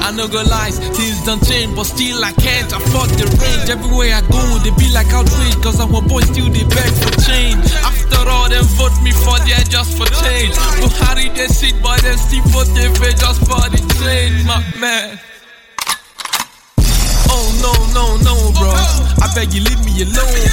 I 0.06 0.14
no 0.14 0.30
go 0.30 0.38
lies, 0.46 0.78
things 0.94 1.18
don't 1.26 1.42
change, 1.42 1.74
but 1.74 1.82
still 1.82 2.22
I 2.22 2.30
can't 2.30 2.70
afford 2.70 3.10
the 3.18 3.26
range. 3.42 3.74
Everywhere 3.74 4.14
I 4.14 4.22
go, 4.30 4.38
they 4.62 4.70
be 4.78 4.86
like 4.94 5.10
outrage, 5.10 5.58
cause 5.58 5.82
I'm 5.82 5.90
a 5.90 5.98
boy 5.98 6.22
still 6.22 6.46
they 6.46 6.62
beg 6.62 6.94
for 7.02 7.10
change. 7.26 7.58
After 7.82 8.22
all, 8.22 8.46
them 8.46 8.62
vote 8.78 8.94
me 9.02 9.10
for 9.10 9.34
there 9.50 9.66
just 9.66 9.98
for 9.98 10.06
change. 10.22 10.54
Buhari 10.78 11.26
they 11.34 11.50
sit, 11.50 11.74
but 11.82 11.98
them 12.06 12.14
still 12.22 12.46
vote 12.54 12.70
they 12.78 12.86
just 13.18 13.42
for 13.50 13.66
the 13.66 13.82
change, 13.98 14.46
my 14.46 14.62
man. 14.78 15.18
No, 17.64 17.72
no, 17.96 18.04
no, 18.20 18.34
bros. 18.60 19.00
I 19.24 19.32
beg 19.32 19.56
you 19.56 19.64
leave 19.64 19.80
me 19.88 20.04
alone. 20.04 20.52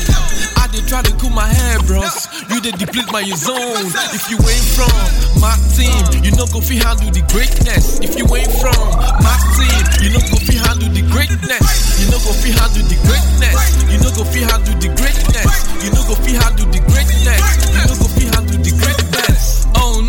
I 0.55 0.71
did 0.71 0.87
try 0.87 1.03
to 1.03 1.11
cool 1.19 1.29
my 1.35 1.43
hair, 1.43 1.75
bros. 1.83 2.23
You 2.47 2.61
did 2.63 2.79
deplete 2.79 3.11
my 3.11 3.27
zone. 3.35 3.91
If 4.15 4.31
you 4.31 4.39
ain't 4.39 4.67
from 4.71 4.95
my 5.43 5.51
team, 5.75 6.23
you 6.23 6.31
know 6.39 6.47
go 6.47 6.63
fi 6.63 6.79
handle 6.79 7.11
the 7.11 7.19
greatness. 7.27 7.99
If 7.99 8.15
you 8.15 8.23
ain't 8.31 8.47
from 8.63 8.79
my 9.19 9.35
team, 9.59 9.83
you 9.99 10.15
know 10.15 10.23
go 10.31 10.39
fi 10.39 10.55
handle 10.55 10.87
the 10.87 11.03
greatness. 11.11 11.99
You 11.99 12.07
know 12.15 12.19
go 12.23 12.31
fi 12.31 12.55
handle 12.55 12.87
the 12.87 12.95
greatness. 13.03 13.59
You 13.91 13.99
know 13.99 14.11
go 14.15 14.23
fi 14.23 14.47
handle 14.47 14.77
the 14.79 14.89
greatness. 14.95 15.51
You 15.83 15.91
know 15.91 16.03
go 16.07 16.15
fi 16.15 16.31
handle 16.39 16.67
the 16.71 16.79
greatness. 16.87 17.43
You 17.75 17.91
know 17.91 17.97
go 17.99 18.07
fi 18.07 18.20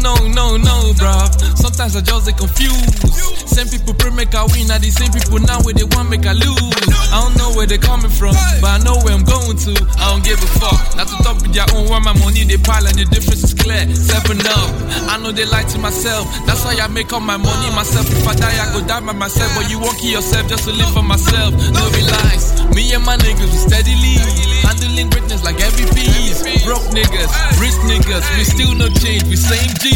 no, 0.03 0.15
no, 0.35 0.59
no, 0.59 0.93
bro. 0.99 1.15
Sometimes 1.55 1.95
I 1.95 2.03
just 2.03 2.27
get 2.27 2.37
confused. 2.37 3.07
Same 3.47 3.69
people 3.71 3.95
pray 3.95 4.11
make 4.11 4.35
I 4.35 4.43
win, 4.51 4.71
are 4.71 4.83
the 4.83 4.91
same 4.91 5.15
people 5.15 5.39
now 5.39 5.63
where 5.63 5.73
they 5.73 5.87
want 5.95 6.11
make 6.11 6.27
I 6.27 6.35
lose. 6.35 6.75
I 7.15 7.23
don't 7.23 7.39
know 7.39 7.55
where 7.55 7.67
they 7.67 7.79
coming 7.79 8.11
from, 8.11 8.35
but 8.61 8.69
I 8.69 8.79
know 8.83 8.99
where 9.07 9.15
I'm 9.15 9.23
going 9.23 9.57
to. 9.69 9.73
I 10.03 10.11
don't 10.11 10.25
give 10.27 10.43
a 10.43 10.51
fuck. 10.59 10.81
Not 10.99 11.07
to 11.09 11.17
talk 11.23 11.39
with 11.41 11.55
their 11.55 11.69
own 11.79 11.87
where 11.87 12.03
my 12.03 12.13
money 12.19 12.43
they 12.43 12.59
pile 12.59 12.85
and 12.85 12.99
the 12.99 13.07
difference 13.07 13.47
is 13.47 13.55
clear. 13.55 13.87
Seven 13.95 14.43
up. 14.43 14.71
I 15.07 15.23
know 15.23 15.31
they 15.31 15.47
lie 15.47 15.65
to 15.71 15.79
myself. 15.79 16.27
That's 16.45 16.65
why 16.67 16.75
I 16.77 16.89
make 16.89 17.13
all 17.13 17.23
my 17.23 17.39
money 17.39 17.71
myself. 17.71 18.11
If 18.11 18.27
I 18.27 18.35
die, 18.35 18.59
I 18.59 18.67
go 18.75 18.83
die 18.83 19.01
by 19.01 19.15
myself. 19.15 19.55
But 19.55 19.71
you 19.71 19.79
won't 19.79 19.97
kill 19.99 20.19
yourself 20.19 20.49
just 20.49 20.65
to 20.67 20.73
live 20.73 20.91
for 20.91 21.07
myself. 21.07 21.55
No 21.71 21.85
relax. 21.95 22.59
Me 22.75 22.91
and 22.93 23.05
my 23.05 23.17
niggas 23.17 23.53
we 23.53 23.59
steadily 23.71 24.62
handling 24.93 25.11
greatness 25.11 25.43
like 25.45 25.61
every 25.61 25.87
piece. 25.95 26.43
Broke 26.65 26.85
niggas, 26.93 27.33
rich 27.61 27.77
niggas, 27.89 28.25
we 28.37 28.45
still 28.45 28.75
no 28.75 28.89
change. 29.01 29.25
We 29.25 29.37
same 29.37 29.73
G. 29.81 29.91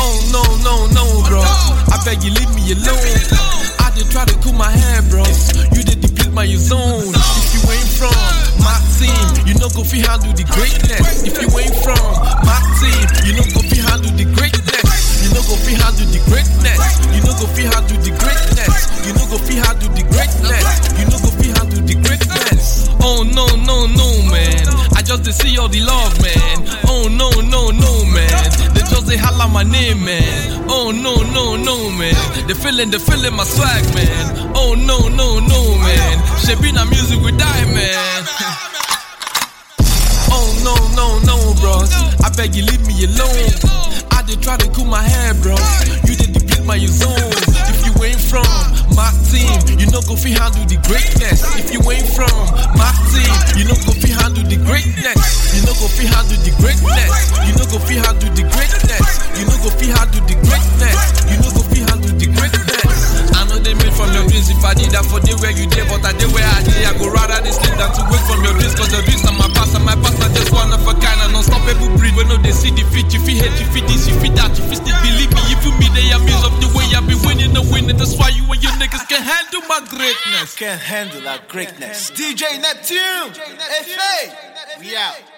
Oh 0.00 0.16
no, 0.32 0.42
no, 0.64 0.86
no, 0.92 1.04
bro. 1.28 1.40
I 1.40 2.00
beg 2.04 2.24
you 2.24 2.30
leave 2.32 2.52
me 2.56 2.72
alone. 2.72 3.20
I 3.78 3.92
did 3.94 4.10
try 4.10 4.24
to 4.24 4.34
cool 4.40 4.54
my 4.54 4.70
hair, 4.70 5.02
bros. 5.10 5.52
You 5.76 5.82
did 5.82 6.00
deplete 6.00 6.32
my 6.32 6.46
zone. 6.46 7.12
If 7.12 7.54
you 7.54 7.62
ain't 7.72 7.92
from 7.92 8.16
my 8.64 8.78
team, 8.96 9.46
you 9.46 9.54
know 9.60 9.68
go 9.68 9.84
fi 9.84 9.98
handle 10.00 10.32
the 10.32 10.44
greatness. 10.48 11.24
If 11.24 11.36
you 11.40 11.48
ain't 11.58 11.76
from 11.84 12.00
my 12.48 12.60
team, 12.80 13.04
you 13.28 13.32
know 13.36 13.46
go 13.52 13.60
fi 13.60 13.78
handle 13.84 14.12
the 14.16 14.24
greatness. 14.34 14.57
You 15.38 15.44
know 15.46 15.54
go 15.54 15.62
fi 15.62 15.72
handle 15.78 16.06
the 16.10 16.18
greatness. 16.26 16.82
You 17.14 17.22
know 17.22 17.30
go 17.38 17.46
fi 17.54 17.62
handle 17.70 17.94
the 18.02 18.10
greatness. 18.10 18.74
You 19.06 19.14
know 19.14 19.26
go 19.30 19.38
fi 19.38 19.54
handle 19.62 19.86
the 19.94 20.02
greatness. 20.10 20.66
You 20.98 21.06
know 21.06 21.18
go 21.22 21.30
fi 21.30 21.46
handle 21.54 21.78
the 21.86 21.94
greatness. 21.94 22.90
Oh 22.98 23.22
no, 23.22 23.46
no, 23.62 23.86
no, 23.86 24.08
man. 24.34 24.66
I 24.98 25.00
just 25.06 25.22
dey 25.22 25.30
see 25.30 25.54
all 25.56 25.68
the 25.70 25.78
love, 25.86 26.10
man. 26.18 26.66
Oh 26.90 27.06
no, 27.06 27.30
no, 27.46 27.70
no, 27.70 28.02
man. 28.10 28.34
They 28.74 28.82
just 28.90 29.06
they 29.06 29.16
holla 29.16 29.46
my 29.46 29.62
name, 29.62 30.02
man. 30.04 30.66
Oh 30.66 30.90
no, 30.90 31.22
no, 31.30 31.54
no, 31.54 31.86
man. 31.94 32.18
They 32.50 32.54
feeling, 32.58 32.90
they 32.90 32.98
feeling 32.98 33.34
my 33.38 33.44
swag, 33.46 33.86
man. 33.94 34.50
Oh 34.58 34.74
no, 34.74 35.06
no, 35.06 35.38
no, 35.38 35.60
man. 35.78 36.14
Shaping 36.42 36.76
our 36.76 36.86
music 36.90 37.22
we 37.22 37.30
die, 37.30 37.64
man. 37.70 38.26
Oh 40.34 40.50
no, 40.66 40.74
no, 40.98 41.06
no, 41.22 41.54
bros. 41.62 41.94
I 42.26 42.28
beg 42.34 42.56
you 42.56 42.64
leave 42.66 42.82
me 42.90 43.06
alone. 43.06 43.54
Did 44.28 44.42
try 44.42 44.58
to 44.58 44.68
cool 44.76 44.84
my 44.84 45.00
hair, 45.00 45.32
bros. 45.40 45.56
You 46.04 46.12
did 46.12 46.36
deplete 46.36 46.62
my 46.66 46.76
zone. 46.84 47.16
If 47.72 47.80
you 47.80 47.96
ain't 48.04 48.20
from 48.20 48.44
my 48.92 49.08
team, 49.24 49.56
you 49.80 49.88
know 49.88 50.04
go 50.04 50.20
fi 50.20 50.36
handle 50.36 50.68
the 50.68 50.76
greatness. 50.84 51.40
If 51.56 51.72
you 51.72 51.80
ain't 51.88 52.04
from 52.12 52.36
my 52.76 52.92
team, 53.08 53.32
you 53.56 53.64
know 53.64 53.78
go 53.88 53.96
fi 53.96 54.12
handle 54.20 54.44
the 54.44 54.60
greatness. 54.68 55.56
You 55.56 55.64
know 55.64 55.72
go 55.80 55.88
fi 55.88 56.04
handle 56.04 56.36
the 56.44 56.52
greatness. 56.60 57.12
You 57.48 57.56
know 57.56 57.64
go 57.72 57.80
fi 57.80 57.94
handle 58.04 58.28
the 58.36 58.44
greatness. 58.52 59.08
You 59.32 59.48
know 59.48 59.56
go 59.64 59.70
fi 59.72 59.86
handle 59.96 60.20
the 60.20 60.36
greatness. 60.44 61.00
You 61.24 61.36
know 61.40 61.50
go 61.56 61.62
fi 61.64 61.78
handle 61.88 62.12
the 62.12 62.26
greatness. 62.28 62.67
I 63.68 63.76
they 63.76 63.84
made 63.84 63.92
from 63.92 64.08
your 64.16 64.24
dreams. 64.24 64.48
If 64.48 64.64
I 64.64 64.72
did 64.72 64.96
that 64.96 65.04
for 65.04 65.20
the 65.20 65.36
where 65.44 65.52
you 65.52 65.68
did, 65.68 65.84
but 65.92 66.00
I 66.00 66.16
did 66.16 66.32
where 66.32 66.44
I 66.44 66.64
did. 66.64 66.88
I 66.88 66.96
go 66.96 67.12
rather 67.12 67.36
they 67.44 67.52
sleep 67.52 67.76
than 67.76 67.92
to 67.92 68.02
wake 68.08 68.24
from 68.24 68.40
your 68.40 68.56
dreams. 68.56 68.72
Cause 68.72 68.88
your 68.88 69.04
dreams 69.04 69.28
are 69.28 69.36
my 69.36 69.48
past 69.52 69.76
and 69.76 69.84
my 69.84 69.92
past 70.00 70.16
are 70.24 70.32
just 70.32 70.48
one 70.56 70.72
of 70.72 70.80
a 70.80 70.94
kind. 70.96 71.20
And 71.20 71.36
unstoppable 71.36 71.92
breed. 72.00 72.16
When 72.16 72.32
no 72.32 72.40
they 72.40 72.56
see 72.56 72.72
defeat, 72.72 73.12
you 73.12 73.20
feel 73.20 73.36
hate, 73.36 73.52
you 73.60 73.68
feel 73.68 73.84
this, 73.84 74.08
you 74.08 74.16
feel 74.24 74.32
that, 74.40 74.56
you 74.56 74.64
feel 74.72 74.80
still 74.80 74.96
believe 75.04 75.32
me. 75.36 75.42
if 75.52 75.60
You 75.60 75.72
me, 75.76 75.92
they 75.92 76.08
amuse 76.16 76.44
of 76.48 76.56
the 76.64 76.68
way 76.72 76.88
I've 76.96 77.04
been 77.04 77.20
winning 77.28 77.52
and 77.52 77.68
winning. 77.68 78.00
That's 78.00 78.16
why 78.16 78.32
you 78.32 78.48
and 78.48 78.60
your 78.64 78.72
niggas 78.80 79.04
can 79.04 79.20
handle 79.20 79.60
my 79.68 79.84
greatness. 79.84 80.56
Can't 80.56 80.80
handle 80.80 81.20
our 81.28 81.40
greatness. 81.44 82.08
DJ 82.16 82.56
Neptune. 82.64 83.36
Hey, 83.36 84.32
we 84.80 84.96
out. 84.96 85.37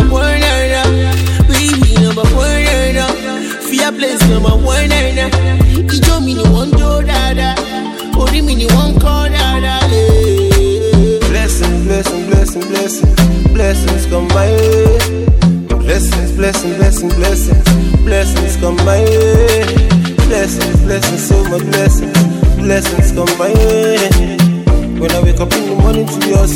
àmọ́ 0.00 0.20
rẹ̀ 0.42 0.86
bíbí 1.48 1.90
ọmọ 2.08 2.22
àmọ́ 2.26 2.44
rẹ̀ 2.66 3.10
fíà 3.66 3.88
place 3.96 4.24
ọmọ 4.36 4.48
àmọ́ 4.56 4.74
rẹ̀ 4.92 5.28
ìjọ 5.94 6.14
mi 6.24 6.32
ni 6.38 6.44
wọ́n 6.54 6.68
jó 6.78 6.90
dáadáa 7.08 7.54
orí 8.20 8.40
mi 8.46 8.54
ni 8.60 8.66
wọ́n 8.74 8.90
kọ́ 9.02 9.16
dáadáa. 9.34 9.82
Blessings, 11.30 11.78
blessings, 11.86 12.24
blessings, 12.30 12.66
blessings, 12.72 13.14
blessings 13.54 14.04
come 14.10 14.28
my 14.36 14.48
way. 14.56 15.26
Blessings, 15.84 16.30
blessings, 16.38 16.74
blessings, 16.78 17.14
blessings, 17.20 17.64
blessings 18.06 18.56
come 18.60 18.76
my 18.88 19.00
way. 19.04 19.64
Blessings, 20.28 20.76
blessings, 20.86 21.22
so 21.28 21.36
much 21.50 21.64
blessings, 21.72 22.18
blessings 22.64 23.08
come 23.16 23.32
my 23.38 23.52
way. 23.52 24.08
When 25.00 25.10
I 25.16 25.20
wake 25.22 25.40
up 25.40 25.52
in 25.52 25.62
the 25.68 25.74
morning 25.82 26.06
to 26.06 26.18
your 26.30 26.46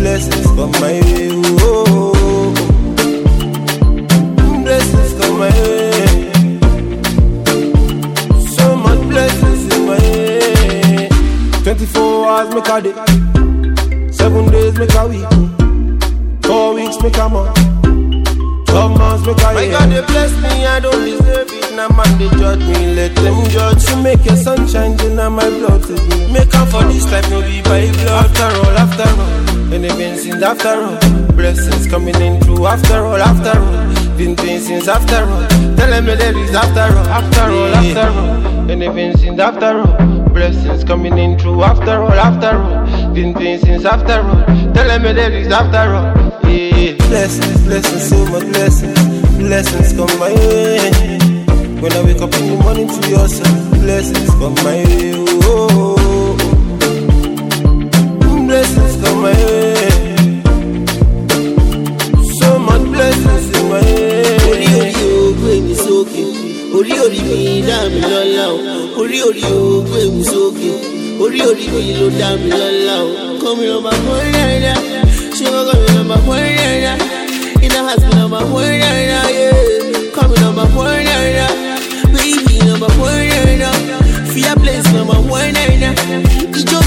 blessings 0.00 0.46
come 0.56 0.72
my 0.82 0.92
way. 1.06 1.28
Oh, 1.64 1.91
way. 5.42 6.32
So 8.56 8.76
much 8.76 9.00
blessings 9.10 9.62
in 9.74 9.86
my 9.86 9.98
way. 9.98 11.08
24 11.62 12.28
hours 12.28 12.54
make 12.54 12.68
a 12.68 12.80
day. 12.82 12.94
Seven 14.12 14.50
days 14.50 14.74
make 14.78 14.94
a 14.94 15.06
week. 15.08 15.32
Four 16.44 16.74
weeks 16.74 16.96
make 17.02 17.16
a 17.18 17.28
month. 17.28 17.56
Twelve 18.66 18.96
months 18.98 19.26
make 19.26 19.36
a 19.38 19.52
year. 19.52 19.72
My 19.72 19.78
God, 19.78 19.88
they 19.90 20.02
bless 20.12 20.32
me, 20.42 20.66
I 20.66 20.80
don't 20.80 21.04
deserve 21.04 21.48
it. 21.50 21.74
Now 21.76 21.88
man, 21.88 22.18
they 22.18 22.28
judge 22.40 22.60
me, 22.60 22.94
let 22.94 23.14
them 23.16 23.48
judge. 23.50 23.88
You 23.88 24.02
make 24.02 24.24
your 24.24 24.36
sunshine, 24.36 24.96
then 24.96 25.16
now 25.16 25.30
my 25.30 25.48
blood 25.48 25.82
to 25.84 25.94
me. 26.08 26.32
Make 26.32 26.54
up 26.54 26.68
for 26.68 26.84
this 26.84 27.04
life, 27.10 27.28
no 27.30 27.40
be 27.42 27.62
by 27.62 27.90
blood. 27.92 28.26
After 28.26 28.44
all, 28.44 28.76
after 28.84 29.08
all. 29.08 29.72
And 29.72 29.84
they've 29.84 29.96
been 29.96 30.16
since 30.18 30.42
after 30.42 30.68
all. 30.68 30.98
Blessings 31.32 31.86
coming 31.86 32.14
in 32.20 32.40
through 32.42 32.66
after 32.66 33.04
all, 33.06 33.16
after 33.16 33.58
all. 33.58 33.81
Been 34.22 34.36
doing 34.36 34.60
since 34.60 34.86
after 34.86 35.24
all. 35.24 35.48
Tell 35.74 35.90
them 35.90 36.06
that 36.06 36.36
is 36.36 36.54
after 36.54 36.96
all, 36.96 37.06
after 37.08 37.42
all, 37.50 37.74
after 37.74 38.06
all. 38.20 38.66
They've 38.68 39.18
since 39.18 39.40
after 39.40 39.80
all. 39.80 40.28
Blessings 40.28 40.84
coming 40.84 41.18
in 41.18 41.36
through 41.36 41.64
after 41.64 42.04
all, 42.04 42.12
after 42.12 42.56
all. 42.56 43.12
Been 43.12 43.32
doing 43.32 43.58
since 43.58 43.84
after 43.84 44.20
all. 44.20 44.44
Tell 44.74 44.86
them 44.86 45.02
that 45.02 45.32
is 45.32 45.48
after 45.50 45.94
all. 45.96 46.14
Yeah. 46.48 46.94
Blessings, 47.08 47.62
blessings, 47.64 48.08
so 48.10 48.24
much 48.26 48.44
blessings. 48.44 49.00
Blessings 49.38 49.92
come 49.92 50.16
my 50.20 50.32
way. 50.32 50.92
When 51.80 51.92
I 51.92 52.02
wake 52.04 52.22
up 52.22 52.32
in 52.34 52.46
the 52.46 52.56
morning 52.62 52.86
to 52.86 53.08
your 53.10 53.26
son, 53.26 53.70
blessings 53.80 54.30
come 54.38 54.54
my 54.62 54.84
way. 54.86 55.14
Oh, 55.16 55.96
oh, 55.98 56.36
oh. 58.22 58.46
blessings 58.46 59.04
come 59.04 59.20
my 59.20 59.32
way. 59.32 59.61
Orí 66.82 66.98
orí 66.98 67.20
mi 67.22 67.62
dá 67.62 67.78
mi 67.92 68.00
lọ́lá 68.10 68.44
o. 68.54 68.58
Orí 69.00 69.18
orí 69.28 69.42
o 69.54 69.82
gbé 69.86 70.00
mi 70.14 70.22
sókè. 70.24 70.70
Orí 71.22 71.40
orí 71.50 71.66
mi 71.74 71.82
ló 71.98 72.06
dá 72.18 72.28
mi 72.42 72.50
lọ́lá 72.50 72.96
o. 73.06 73.08
Kọ́ 73.42 73.50
mi 73.58 73.66
ọmọ 73.76 73.88
àmọ́ 73.96 74.16
rẹ̀ 74.34 74.74
ṣé 75.36 75.44
wọ́n 75.52 75.64
kọ́ 75.68 75.76
mi 75.82 75.88
ọmọ 76.02 76.14
àmọ́ 76.18 76.34
rẹ̀ 76.42 76.54
iná 77.66 77.78
àti 77.92 78.06
mi 78.10 78.18
mi 80.30 80.38
ọmọ 80.50 80.62
àmọ́ 80.66 80.84
rẹ̀ 81.38 81.50
bíbí 82.14 82.54
ọmọ 82.74 82.86
àmọ́ 82.90 83.08
rẹ̀ 83.18 83.74
fíà 84.32 84.52
place 84.60 84.90
ọmọ 85.02 85.14
àmọ́ 85.20 85.38
rẹ̀ 85.56 85.70
ìjọ 86.58 86.78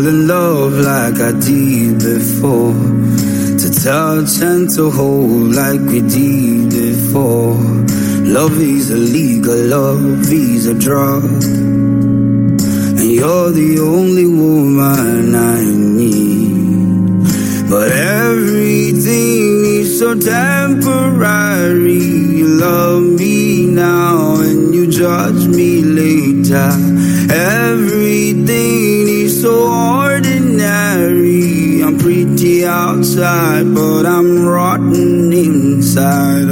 fall 0.00 0.08
in 0.08 0.26
love 0.26 0.72
like 0.72 1.20
I 1.20 1.32
did 1.32 1.98
before. 1.98 2.72
To 3.60 3.68
touch 3.84 4.40
and 4.40 4.68
to 4.76 4.90
hold 4.90 5.54
like 5.54 5.80
we 5.80 6.00
did 6.00 6.70
before. 6.70 7.58
Love 8.24 8.58
is 8.60 8.90
illegal, 8.90 9.56
love 9.56 10.32
is 10.32 10.66
a 10.66 10.74
drug. 10.74 11.24
And 12.98 13.10
you're 13.18 13.50
the 13.50 13.78
only 13.80 14.26
woman 14.26 15.34
I 15.34 15.64
need. 15.98 16.50
But 17.68 17.92
everything 17.92 19.64
is 19.80 19.98
so 19.98 20.18
temporary. 20.18 22.04
You 22.40 22.48
love 22.68 23.02
me 23.02 23.66
now 23.66 24.40
and 24.40 24.74
you 24.74 24.90
judge 24.90 25.46
me 25.46 25.82
later. 25.82 26.70
Everything 27.32 28.89
so 29.40 30.04
ordinary. 30.04 31.82
I'm 31.82 31.96
pretty 31.98 32.66
outside, 32.66 33.74
but 33.74 34.04
I'm 34.04 34.44
rotten 34.44 35.32
inside. 35.32 36.49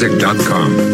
music.com. 0.00 0.89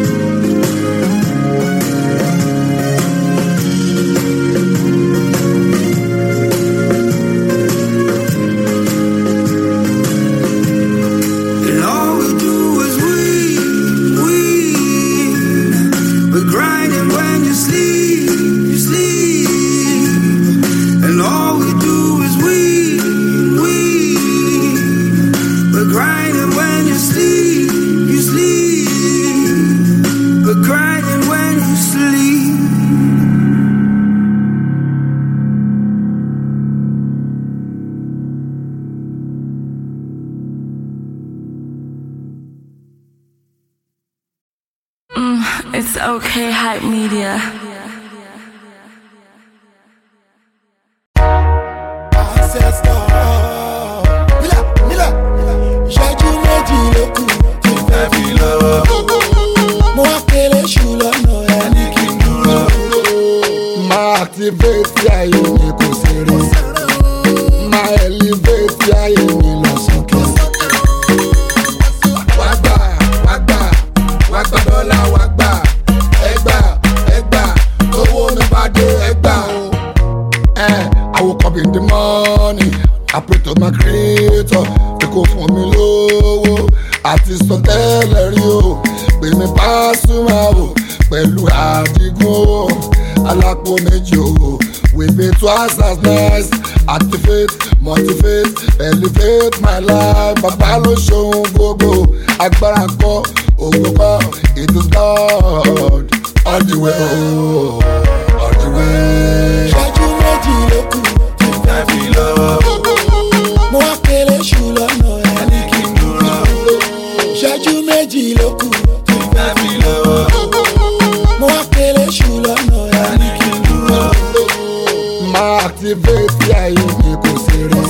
ayé 126.62 126.85
mi 126.99 127.11
kò 127.22 127.33
ṣeré 127.44 127.83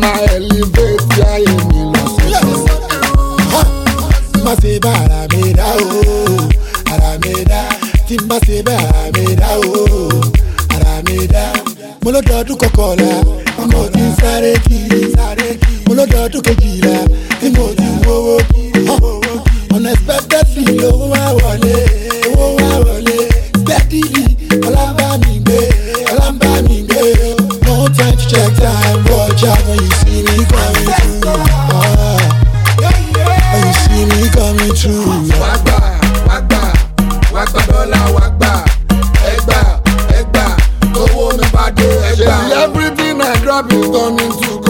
máa 0.00 0.18
elevate 0.34 1.22
ayé 1.34 1.54
mi 1.70 1.80
lọ 1.92 2.02
sókè 2.14 2.40
má 4.44 4.52
ṣe 4.62 4.72
bá 4.84 4.92
ara 5.04 5.20
mi 5.32 5.52
dá 5.58 5.68
o. 5.78 6.02
Ara 6.92 7.10
mi 7.22 7.34
dá 7.50 7.62
tí 8.06 8.16
má 8.28 8.36
ṣe 8.46 8.56
bá 8.66 8.74
ara 8.74 9.04
mi 9.16 9.24
dá 9.40 9.50
o. 9.58 10.08
Ara 10.74 10.94
mi 11.06 11.26
dá. 11.34 11.44
Mo 12.02 12.10
lọ́dọọdún 12.14 12.56
kọkànlá 12.62 13.10
ọmọ 13.62 13.80
ti 13.94 14.00
ń 14.08 14.10
sáré 14.20 14.52
kiri 14.66 15.02
mo 15.86 15.92
lọ́dọọdún 15.98 16.42
kejìlá 16.46 16.96
tí 17.40 17.46
mo 17.56 17.64
ti 17.78 17.86
ń 17.94 17.96
wọ́wọ́ 18.06 18.38
kiri 18.52 18.82
unexpectedly 19.76 20.64
owó 20.88 21.04
wá 21.12 21.22
wọlé 21.38 21.74
owó 22.30 22.46
wá 22.58 22.70
wọlé. 22.86 23.16
Steadily. 23.60 24.31
French 28.02 28.26
check 28.26 28.52
time, 28.56 29.04
watch 29.14 29.44
out 29.44 29.62
when 29.68 29.78
you 29.78 29.90
see 30.02 30.22
me 30.26 30.42
coming 30.50 30.90
through. 30.98 31.22
Ah, 31.70 32.18
when 32.82 33.62
you 33.62 33.74
see 33.78 34.04
me 34.10 34.28
coming 34.34 34.74
through. 34.74 35.06
Wagba, 35.38 35.78
wagba, 36.26 36.62
wagba 37.32 37.60
dọ́là 37.70 38.00
wagba, 38.16 38.52
ẹgbà, 39.32 39.58
ẹgbà, 40.18 40.44
owó 41.00 41.30
mi 41.38 41.46
bá 41.54 41.70
dé 41.76 41.88
ẹgbà. 42.10 42.34
Everything 42.64 43.20
I 43.22 43.38
grab 43.44 43.70
is 43.72 43.86
turning 43.94 44.32
to 44.42 44.61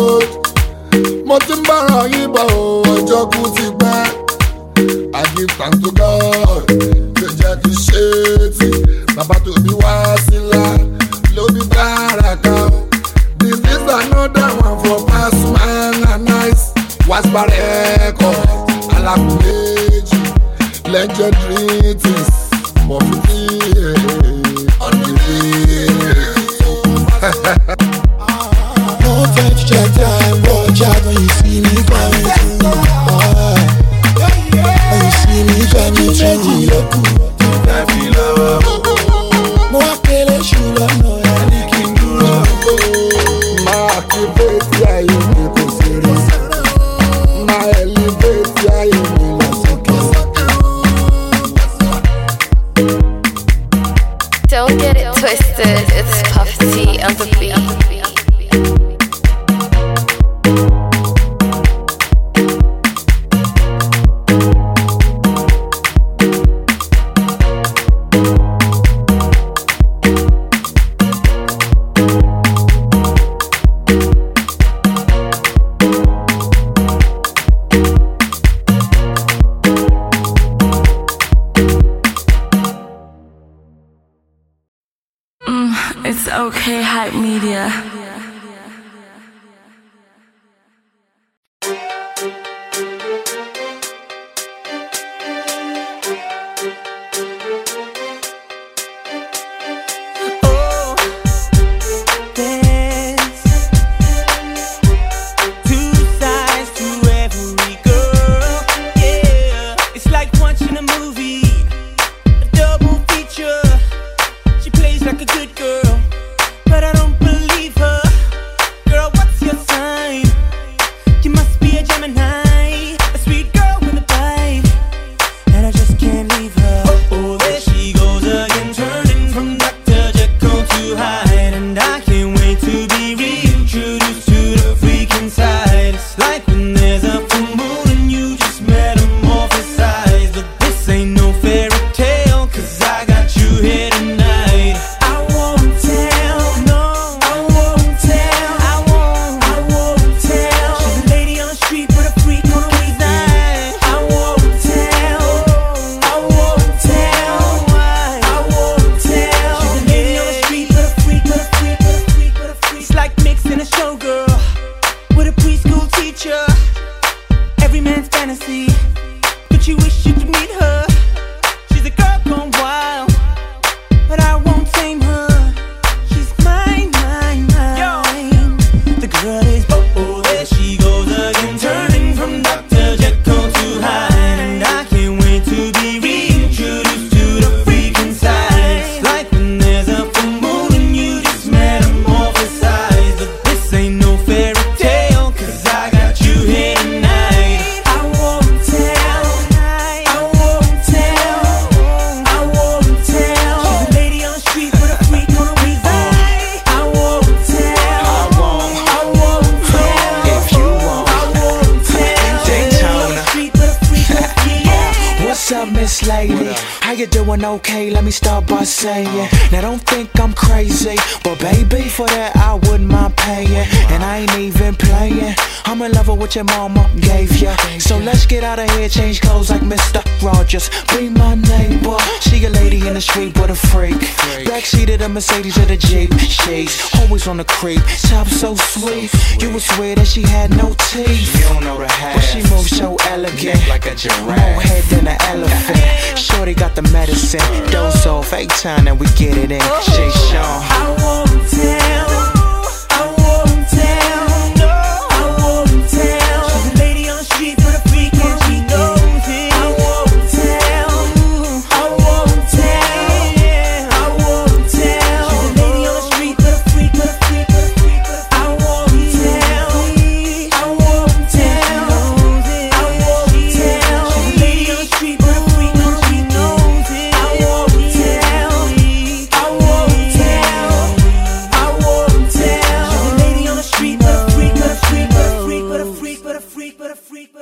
Mercedes 235.22 235.56
or 235.56 235.66
the 235.66 235.76
Jeep. 235.76 236.12
Shades, 236.18 236.90
always 236.98 237.28
on 237.28 237.36
the 237.36 237.44
creep. 237.44 237.80
Top 238.08 238.26
so 238.26 238.56
sweet. 238.56 239.08
You 239.40 239.52
would 239.52 239.62
swear 239.62 239.94
that 239.94 240.08
she 240.08 240.22
had 240.22 240.50
no 240.50 240.74
teeth. 240.90 241.38
You 241.38 241.48
don't 241.48 241.62
know 241.62 241.78
the 241.78 241.86
half. 241.86 242.16
But 242.16 242.22
she 242.22 242.38
moves 242.50 242.76
so 242.76 242.96
elegant. 243.08 243.60
Neck 243.60 243.68
like 243.68 243.86
a 243.86 243.94
giraffe. 243.94 244.26
More 244.26 244.60
head 244.60 244.82
than 244.90 245.06
an 245.06 245.18
elephant. 245.28 246.18
Shorty 246.18 246.54
got 246.54 246.74
the 246.74 246.82
medicine. 246.90 247.40
Dose 247.70 248.04
off, 248.04 248.30
fake 248.30 248.48
time 248.48 248.88
and 248.88 248.98
we 248.98 249.06
get 249.14 249.38
it 249.38 249.52
in. 249.52 249.60
Shake 249.60 250.10
Sean. 250.10 250.42
I 250.42 250.96
won't 250.98 251.50
tell. 251.50 252.41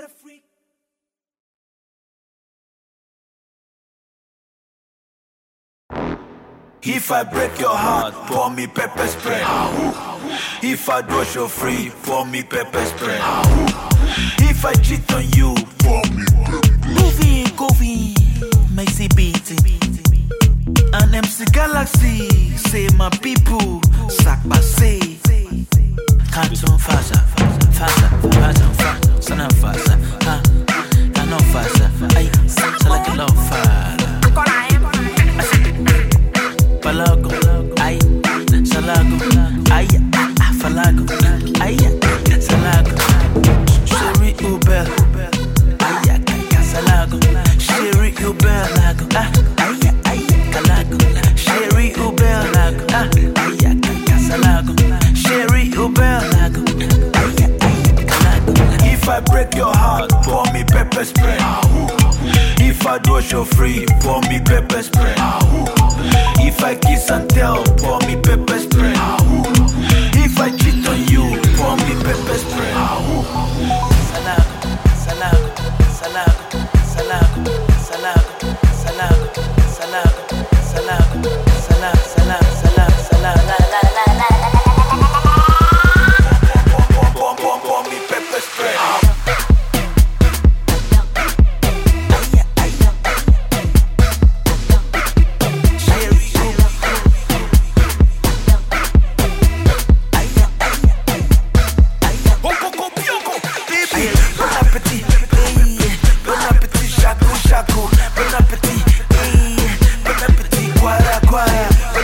a 0.04 0.08
freak. 0.08 0.44
If 6.82 7.12
I 7.12 7.24
break 7.24 7.58
your 7.60 7.76
heart, 7.76 8.14
pour 8.26 8.50
me 8.50 8.66
pepper 8.66 9.06
spray. 9.06 9.42
If 10.62 10.88
I 10.88 11.02
do 11.02 11.16
you 11.38 11.48
free, 11.48 11.92
pour 12.04 12.24
me 12.24 12.42
pepper 12.42 12.84
spray. 12.86 13.18
If 14.48 14.64
I 14.64 14.72
cheat 14.74 15.12
on 15.12 15.28
you, 15.36 15.54
pour 15.78 16.02
me 16.14 16.24
Movie, 16.94 17.44
Govi, 17.56 18.14
Maxi 18.74 19.14
Beat. 19.14 19.50
An 20.94 21.14
MC 21.14 21.44
Galaxy, 21.52 22.28
say 22.56 22.88
my 22.96 23.10
people, 23.10 23.82
sack 24.08 24.44
my 24.46 24.60
say. 24.60 25.19
Cartoon 26.30 26.78
faster, 26.78 27.18
uh, 27.38 27.72
faster, 27.72 28.06
uh, 28.06 28.30
faster, 28.30 28.66
uh, 28.66 28.72
faster, 28.74 29.22
son 29.22 29.40
of 29.40 29.52
faster, 29.52 29.96
huh? 30.22 30.40
I 31.16 31.24
know 31.26 31.38
faster, 31.52 31.90
aye, 32.16 32.30
so 32.46 32.88
like 32.88 33.08
a 33.08 33.14
love 33.14 33.48
father. 33.48 34.06
Balago, 36.80 37.30
aye, 37.80 37.98
salago, 38.64 39.18
aye, 39.70 39.88
ah, 40.14 40.34
ah, 40.40 40.52
falago, 40.60 41.04
aye, 41.60 41.76
salago. 42.38 42.96
Sherry 43.86 44.34
Uber, 44.40 44.86
aye, 45.80 46.10
ah, 46.10 46.62
salago, 46.62 47.18
Sherry 47.60 48.12
Uber, 48.20 48.68
lago, 48.76 49.06
aye, 49.16 49.92
aye, 50.06 50.26
calago, 50.52 50.96
Sherry 51.36 51.92
Uber, 51.96 52.50
lago, 52.54 52.86
ah 52.92 53.29
open 55.80 56.04
and 56.04 56.56
If 58.84 59.08
I 59.08 59.20
break 59.20 59.54
your 59.54 59.74
heart, 59.74 60.10
pour 60.24 60.44
me 60.52 60.62
pepper 60.64 61.04
spray. 61.04 61.38
If 62.58 62.86
I 62.86 62.98
do 62.98 63.20
show 63.22 63.44
free, 63.44 63.86
pour 64.00 64.20
me 64.22 64.40
pepper 64.40 64.82
spray. 64.82 65.14
If 66.46 66.62
I 66.62 66.74
kiss 66.74 67.10
and 67.10 67.28
tell, 67.30 67.62
pour 67.78 67.98
me 68.00 68.16
pepper 68.20 68.49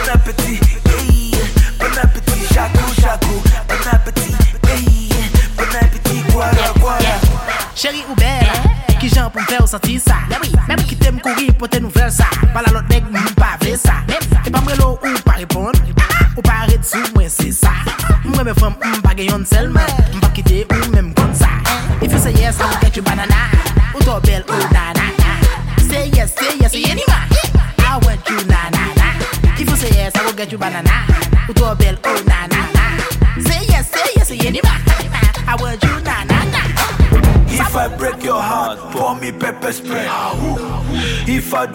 bon 0.07 0.13
appétit, 0.13 0.59
hey, 0.85 1.31
bon 1.79 1.97
appétit, 2.01 2.53
Jaco, 2.53 2.93
Jaco, 3.01 3.43
bon 3.67 3.89
appétit, 3.91 4.35
hey, 4.69 5.09
bon 5.57 5.63
appétit, 5.81 6.23
voilà, 6.29 6.73
voilà. 6.79 7.19
Chérie 7.75 8.03
Hubert, 8.09 8.63
qui 8.99 9.09
j'ai? 9.09 9.19
Là 10.29 10.35
ah 10.35 10.39
oui. 10.41 10.56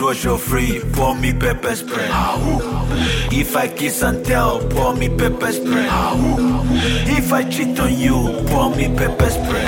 Rojo 0.03 0.37
free, 0.37 0.81
pour 0.95 1.15
me 1.15 1.33
pepper 1.33 1.77
spray. 1.77 2.09
If 3.31 3.55
I 3.57 3.69
kiss 3.69 4.03
and 4.03 4.25
tell, 4.25 4.59
pour 4.71 4.97
me 4.97 5.09
pepper 5.09 5.53
spray. 5.53 5.89
If 7.07 7.33
I 7.33 7.49
cheat 7.49 7.79
on 7.79 7.95
you, 7.95 8.43
pour 8.49 8.75
me 8.75 8.89
pepper 8.89 9.31
spray. 9.31 9.65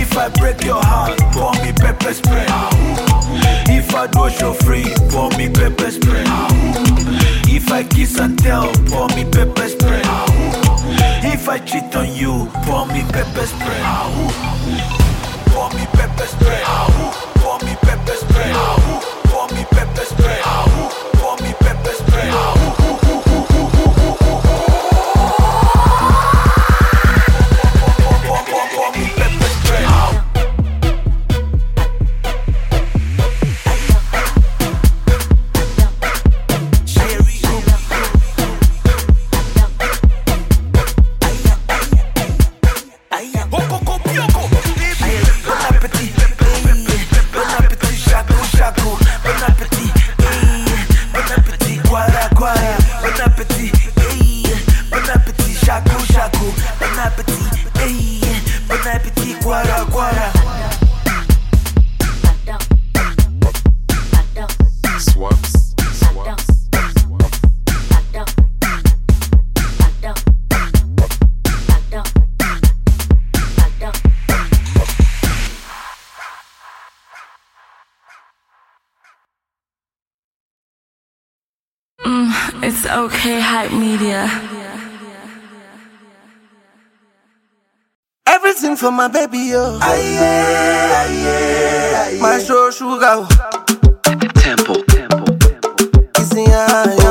If 0.00 0.16
I 0.16 0.28
break 0.40 0.64
your 0.64 0.82
heart, 0.82 1.18
pour 1.32 1.52
me 1.62 1.72
pepper 1.72 2.14
spray. 2.14 2.46
If 3.68 3.94
I 3.94 4.06
do 4.06 4.30
show 4.30 4.54
free, 4.54 4.86
pour 5.10 5.28
me 5.36 5.50
pepper 5.50 5.90
spray. 5.90 6.24
If 7.54 7.70
I 7.70 7.84
kiss 7.84 8.18
and 8.18 8.38
tell, 8.38 8.72
pour 8.86 9.08
me 9.08 9.24
pepper 9.30 9.68
spray. 9.68 10.02
If 11.22 11.46
I 11.50 11.58
cheat 11.58 11.94
on 11.94 12.14
you, 12.16 12.48
pour 12.64 12.86
me 12.86 13.02
pepper 13.12 13.44
spray. 13.44 14.57
Let's 16.30 16.42
play. 16.42 17.27
sing 88.58 88.76
for 88.76 88.90
my 88.90 89.06
baby, 89.08 89.38
yo. 89.54 89.78
Aye, 89.80 90.18
aye, 90.98 91.28
aye, 92.10 92.18
My 92.20 92.38
show 92.42 92.70
sugar. 92.70 93.26
Temple. 94.42 94.82
Temple. 94.82 94.82
Temple. 94.84 95.36
Temple. 95.38 97.07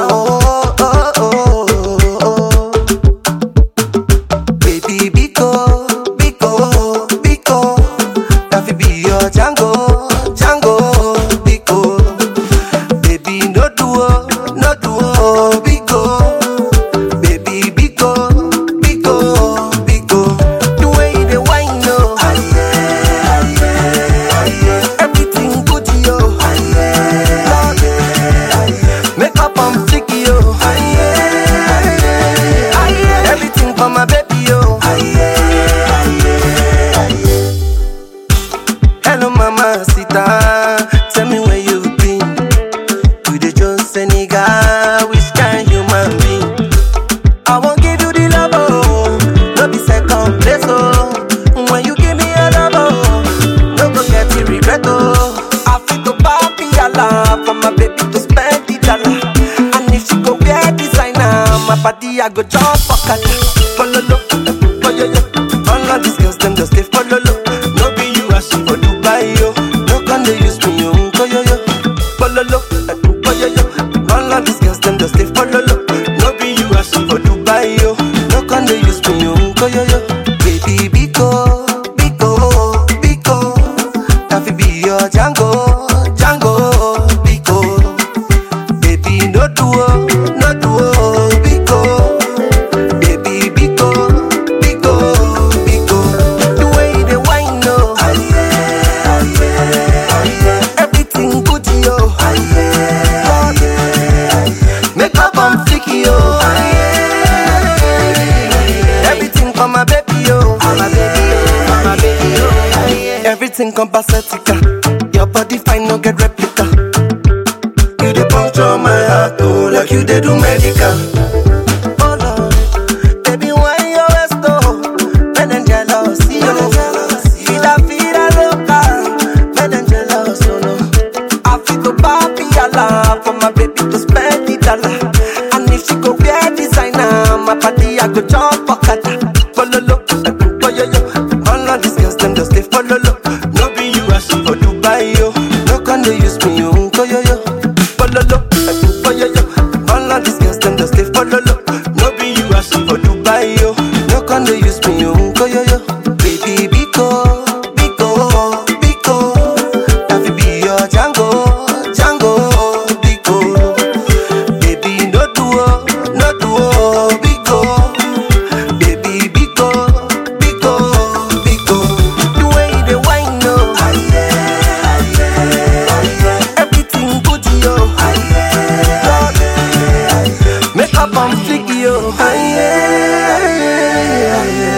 up 181.08 181.32
and 181.32 181.40
flick 181.42 181.68
you. 181.76 181.90
Oh, 181.90 182.16
aye, 182.20 182.56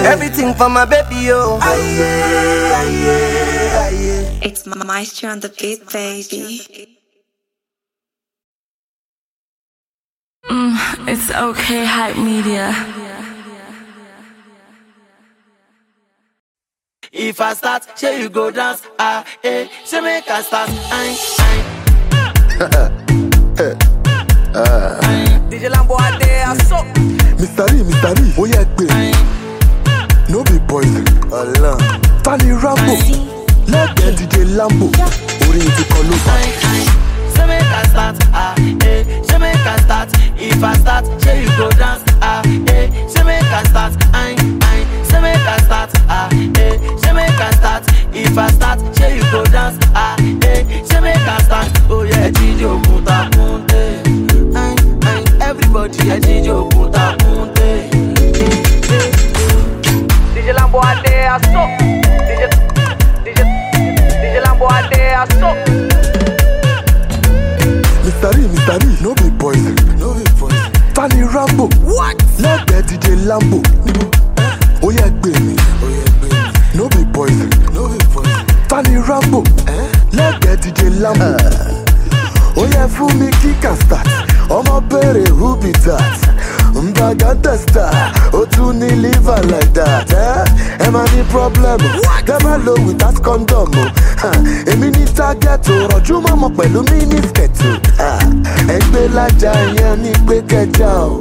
yeah, 0.03 0.11
Everything 0.11 0.53
for 0.53 0.69
my 0.69 0.85
baby, 0.85 1.31
oh. 1.31 1.59
aye. 1.61 1.89
It's 4.41 4.65
my 4.65 4.83
Maestro 4.83 5.29
on 5.29 5.39
the 5.41 5.49
beat, 5.49 5.85
baby. 5.91 6.97
Mm, 10.49 11.07
it's 11.07 11.29
okay, 11.31 11.85
hype 11.85 12.17
media. 12.17 12.73
If 17.11 17.41
I 17.41 17.53
start, 17.53 17.97
say 17.97 18.21
you 18.21 18.29
go 18.29 18.51
dance? 18.51 18.83
Ah, 18.99 19.25
eh, 19.43 19.67
say 19.83 20.01
make 20.01 20.29
a 20.29 20.43
start. 20.43 20.69
Aye, 20.91 21.17
aye. 22.59 23.95
DJ 25.49 25.69
Lambo 25.69 25.99
out 25.99 26.19
there, 26.19 26.45
I 26.47 26.55
so. 26.65 26.77
Mr. 27.37 27.65
Lee, 27.71 27.83
Mr. 27.83 28.13
Lee, 28.17 28.33
ó 28.37 28.45
yẹ 28.47 28.65
gbé. 28.75 29.13
No 30.29 30.43
be 30.43 30.59
poison. 30.67 31.05
Allah. 31.31 31.77
Tani 32.23 32.51
Rambo. 32.63 32.95
Lẹ́gbẹ̀ẹ́ 33.67 34.15
DJ 34.17 34.35
Lambo. 34.57 34.85
Orin 35.49 35.69
ti 35.75 35.83
kọ 35.91 35.99
ló 36.09 36.15
bá. 36.25 36.33
Say 37.35 37.45
make 37.47 37.71
I 37.71 37.83
start, 37.89 38.15
ah, 38.33 38.53
eh, 38.85 39.03
say 39.27 39.37
make 39.37 39.65
I 39.65 39.77
start. 39.83 40.09
If 40.37 40.63
I 40.63 40.73
start, 40.77 41.05
say 41.21 41.41
you 41.43 41.49
go 41.57 41.69
dance, 41.71 42.03
ah, 42.21 42.41
eh, 42.67 42.89
say 43.07 43.23
make 43.23 43.43
I 43.43 43.63
start, 43.69 43.93
aye, 44.13 44.35
aye. 44.69 44.85
Say 45.03 45.21
make 45.21 45.47
I 45.47 45.57
start, 45.65 45.89
ah, 46.09 46.29
eh, 46.57 46.77
say 47.01 47.13
make 47.13 47.39
I 47.39 47.51
start. 47.59 47.83
If 48.13 48.37
I 48.37 48.49
start, 48.51 48.79
you 49.15 49.23
go 49.31 49.43
dance, 49.45 49.77
ah, 49.95 50.15
eh, 50.43 50.63
say 50.85 50.99
make 51.01 51.15
I 51.17 51.37
start. 51.43 51.67
Oh 51.89 52.03
yeah, 52.03 52.29
DJ 52.31 52.61
Okunta 52.65 53.29
Kunte, 53.31 53.68
aye, 53.68 53.68
aye. 53.68 53.68
Everybody, 55.71 56.07
yeah, 56.07 56.17
DJ 56.17 56.47
Okunta 56.49 57.15
Kunte. 57.19 57.89
DJ 60.33 60.53
Lambo 60.57 60.81
out 60.83 61.05
there, 61.05 61.29
I 61.29 61.37
so. 61.45 61.61
DJ, 62.25 62.49
DJ, 63.23 63.39
DJ 64.19 64.41
Lambo 64.41 64.65
out 64.71 64.89
there, 64.91 65.15
I 65.15 65.27
so. 65.37 65.49
Mr. 68.01 68.33
Lee, 68.33 68.47
Mr. 68.47 68.77
Lee, 68.81 68.97
no 69.03 69.13
be 69.13 69.29
poison. 69.37 69.75
No 69.99 70.15
be 70.15 70.23
poison. 70.39 70.71
Tani 70.95 71.21
Rambo. 71.21 71.67
What? 71.85 72.17
Lẹ́gbẹ̀ẹ́ 72.39 72.81
DJ 72.87 73.05
Lambo. 73.27 73.61
Ó 74.81 74.89
yẹ 74.91 75.07
gbé 75.21 75.39
mi. 75.45 75.55
No 76.73 76.89
be 76.89 77.05
poison. 77.13 77.49
No 77.75 77.87
be 77.89 77.97
poison. 78.13 78.45
Tani 78.67 78.97
Rambo. 79.07 79.43
Lẹ́gbẹ̀ẹ́ 80.17 80.57
DJ 80.63 80.89
Lambo. 80.99 81.88
Ó 82.59 82.63
yẹ 82.73 82.83
fún 82.97 83.11
mi 83.19 83.27
kíkà 83.41 83.71
start. 83.85 84.07
Ọmọ 84.49 84.79
béèrè 84.89 85.25
who 85.39 85.55
be 85.61 85.71
that? 85.71 86.19
Mbaga 86.75 87.35
testa, 87.43 87.89
ó 88.33 88.45
tún 88.55 88.79
ní 88.79 88.89
liver 89.01 89.41
like 89.45 89.73
that. 89.73 90.09
Ẹ 90.79 90.89
máa 90.91 91.05
ní 91.15 91.23
problem 91.31 91.79
bá 92.43 92.57
lo 92.65 92.73
without 92.87 93.21
condom 93.23 93.71
Èmi 94.71 94.87
ní 94.91 95.05
target 95.15 95.69
o, 95.69 95.87
rọ̀jú 95.91 96.21
mọ́mọ́ 96.21 96.49
pẹ̀lú. 96.57 96.83
Ha, 97.97 98.19
Ẹgbẹ́ 98.75 99.09
lájà 99.15 99.53
yẹn 99.77 100.01
ní 100.03 100.11
pé 100.27 100.35
kẹjà 100.49 100.91
o. 101.05 101.19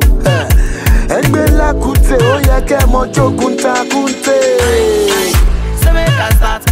Ẹgbẹ́ 1.19 1.47
lákùtè 1.59 2.17
ó 2.33 2.35
yẹ 2.49 2.61
kẹ́ 2.69 2.87
mọ 2.93 3.07
jogun 3.15 3.55
takùntè. 3.63 4.39
Say 5.83 5.93
make 5.93 6.21
I 6.21 6.31
start, 6.37 6.63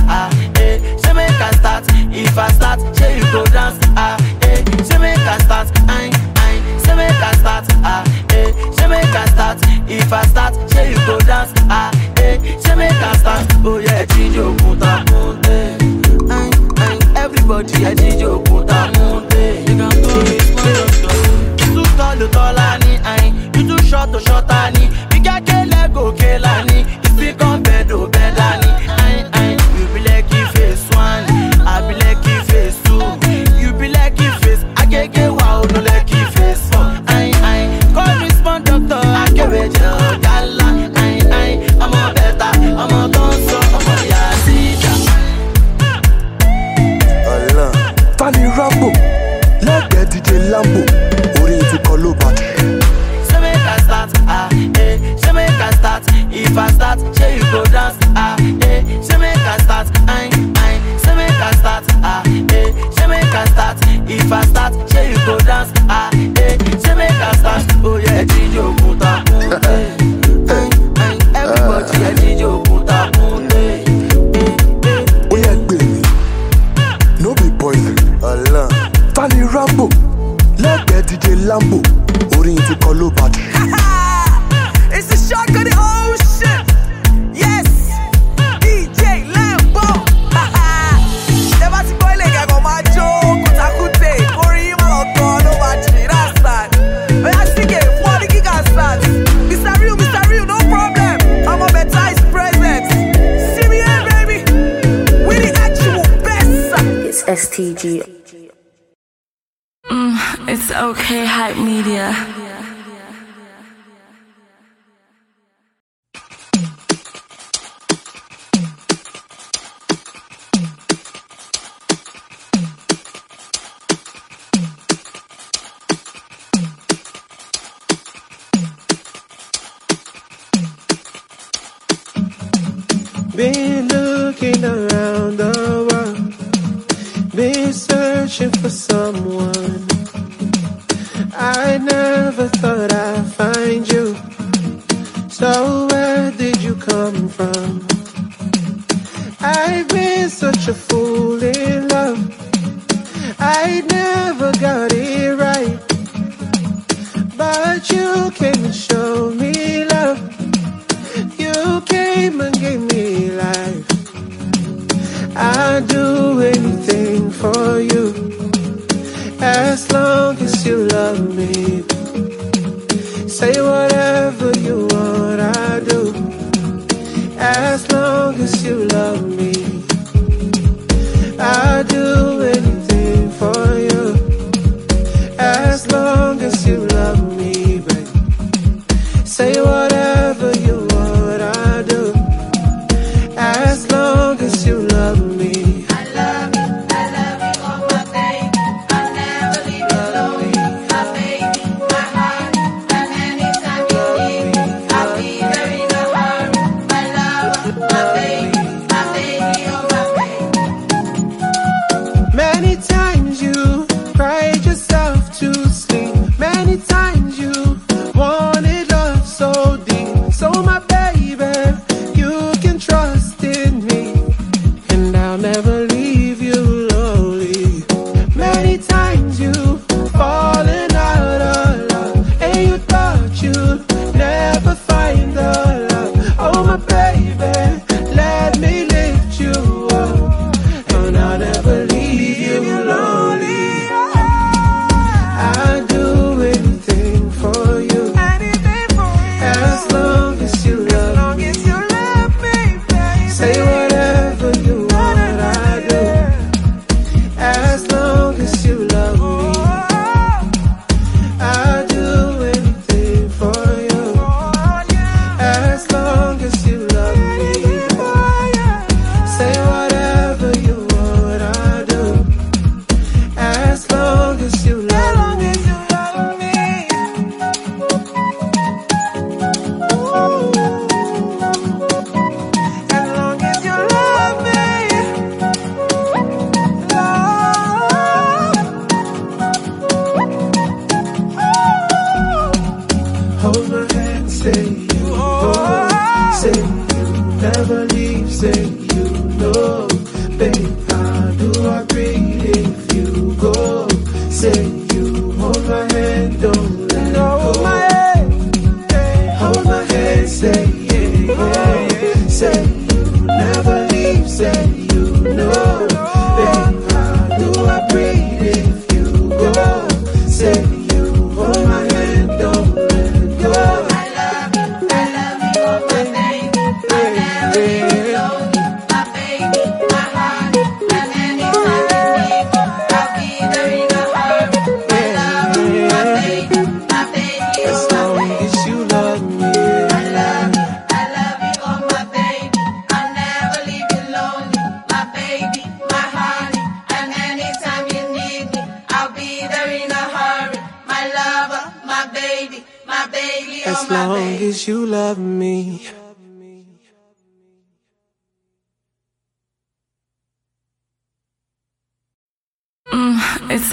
media. 111.56 112.45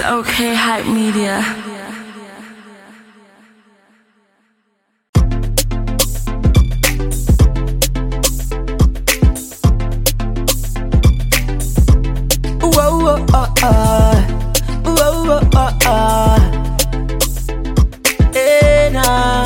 Mm, 0.03 0.19
okay, 0.19 0.53
hype 0.53 0.85
media. 0.87 1.39
Whoa, 12.61 12.99
whoa, 12.99 13.25
uh, 13.33 13.53
uh. 13.63 14.21
Whoa, 14.83 15.23
whoa, 15.23 15.39
uh, 15.53 15.79
uh. 15.85 16.39
Eh, 18.35 18.89
nah. 18.91 19.45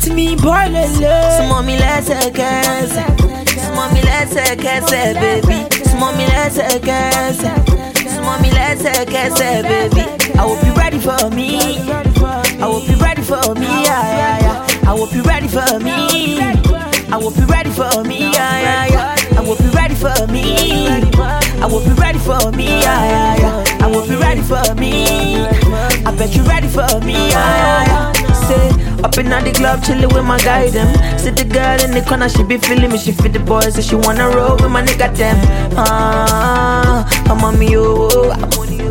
Tí 0.00 0.10
mi 0.16 0.36
bọ́ 0.42 0.58
lélẹ̀. 0.74 1.32
Súnmọ́ 1.36 1.60
mi 1.66 1.74
lẹ́sẹ̀kẹsẹ̀. 1.82 3.08
Súnmọ́ 3.62 3.86
mi 3.92 4.00
lẹ́sẹ̀kẹsẹ̀, 4.08 5.06
baby. 5.20 5.58
Súnmọ́ 5.88 6.10
mi 6.16 6.24
lẹ́sẹ̀kẹsẹ̀. 8.22 8.22
Súnmọ́ 8.22 8.40
mi 8.42 8.50
lẹ́sẹ̀kẹsẹ̀, 8.50 9.62
baby. 9.68 10.02
I 10.34 10.38
hope 10.38 10.62
you 10.66 10.74
ready 10.74 10.98
for 10.98 11.30
me. 11.30 11.48
I 12.60 12.66
hope 12.70 12.88
you 12.88 12.96
ready 12.96 13.22
for 13.22 13.54
me. 13.54 13.68
I 14.86 14.94
hope 14.98 15.12
you 15.14 15.22
ready 15.22 15.48
for 15.48 15.78
me. 15.80 15.96
I 17.12 17.16
hope 17.20 17.36
you 17.36 17.46
ready 17.46 17.70
for 17.70 18.04
me. 18.04 18.18
I 18.34 19.44
hope 19.46 19.60
you 19.60 19.70
ready 19.70 19.94
for 19.94 20.26
me. 20.34 20.44
I 21.62 21.68
hope 21.68 21.86
you 21.86 21.94
ready 21.94 22.18
for 22.18 22.50
me. 22.52 22.68
I 22.84 23.88
hope 23.92 24.08
you 24.10 24.18
ready 24.18 24.42
for 24.42 24.74
me. 24.80 24.92
I 26.06 26.10
bet 26.18 26.34
you 26.36 26.42
ready 26.44 26.68
for 26.68 27.00
me, 27.04 27.12
yeah, 27.30 27.56
yeah, 27.62 27.86
yeah. 27.90 28.21
Say, 28.48 28.68
up 29.04 29.16
in 29.18 29.28
the 29.30 29.52
club, 29.54 29.80
chillin' 29.82 30.12
with 30.12 30.24
my 30.24 30.38
guy 30.38 30.68
them. 30.70 30.88
See 31.18 31.30
the 31.30 31.44
girl 31.44 31.80
in 31.84 31.90
the 31.92 32.02
corner, 32.02 32.28
she 32.28 32.42
be 32.42 32.58
feeling 32.58 32.90
me, 32.90 32.98
she 32.98 33.12
feel 33.12 33.30
the 33.32 33.38
boys, 33.40 33.74
so 33.74 33.80
she 33.80 33.94
wanna 33.94 34.28
roll 34.30 34.56
with 34.56 34.70
my 34.70 34.82
nigga 34.82 35.14
them. 35.16 35.36
Ah, 35.76 37.06
I'm 37.30 37.42
on 37.44 37.58
me, 37.58 37.76
oh, 37.76 38.30
I'm 38.32 38.44
on 38.58 38.72
you. 38.72 38.82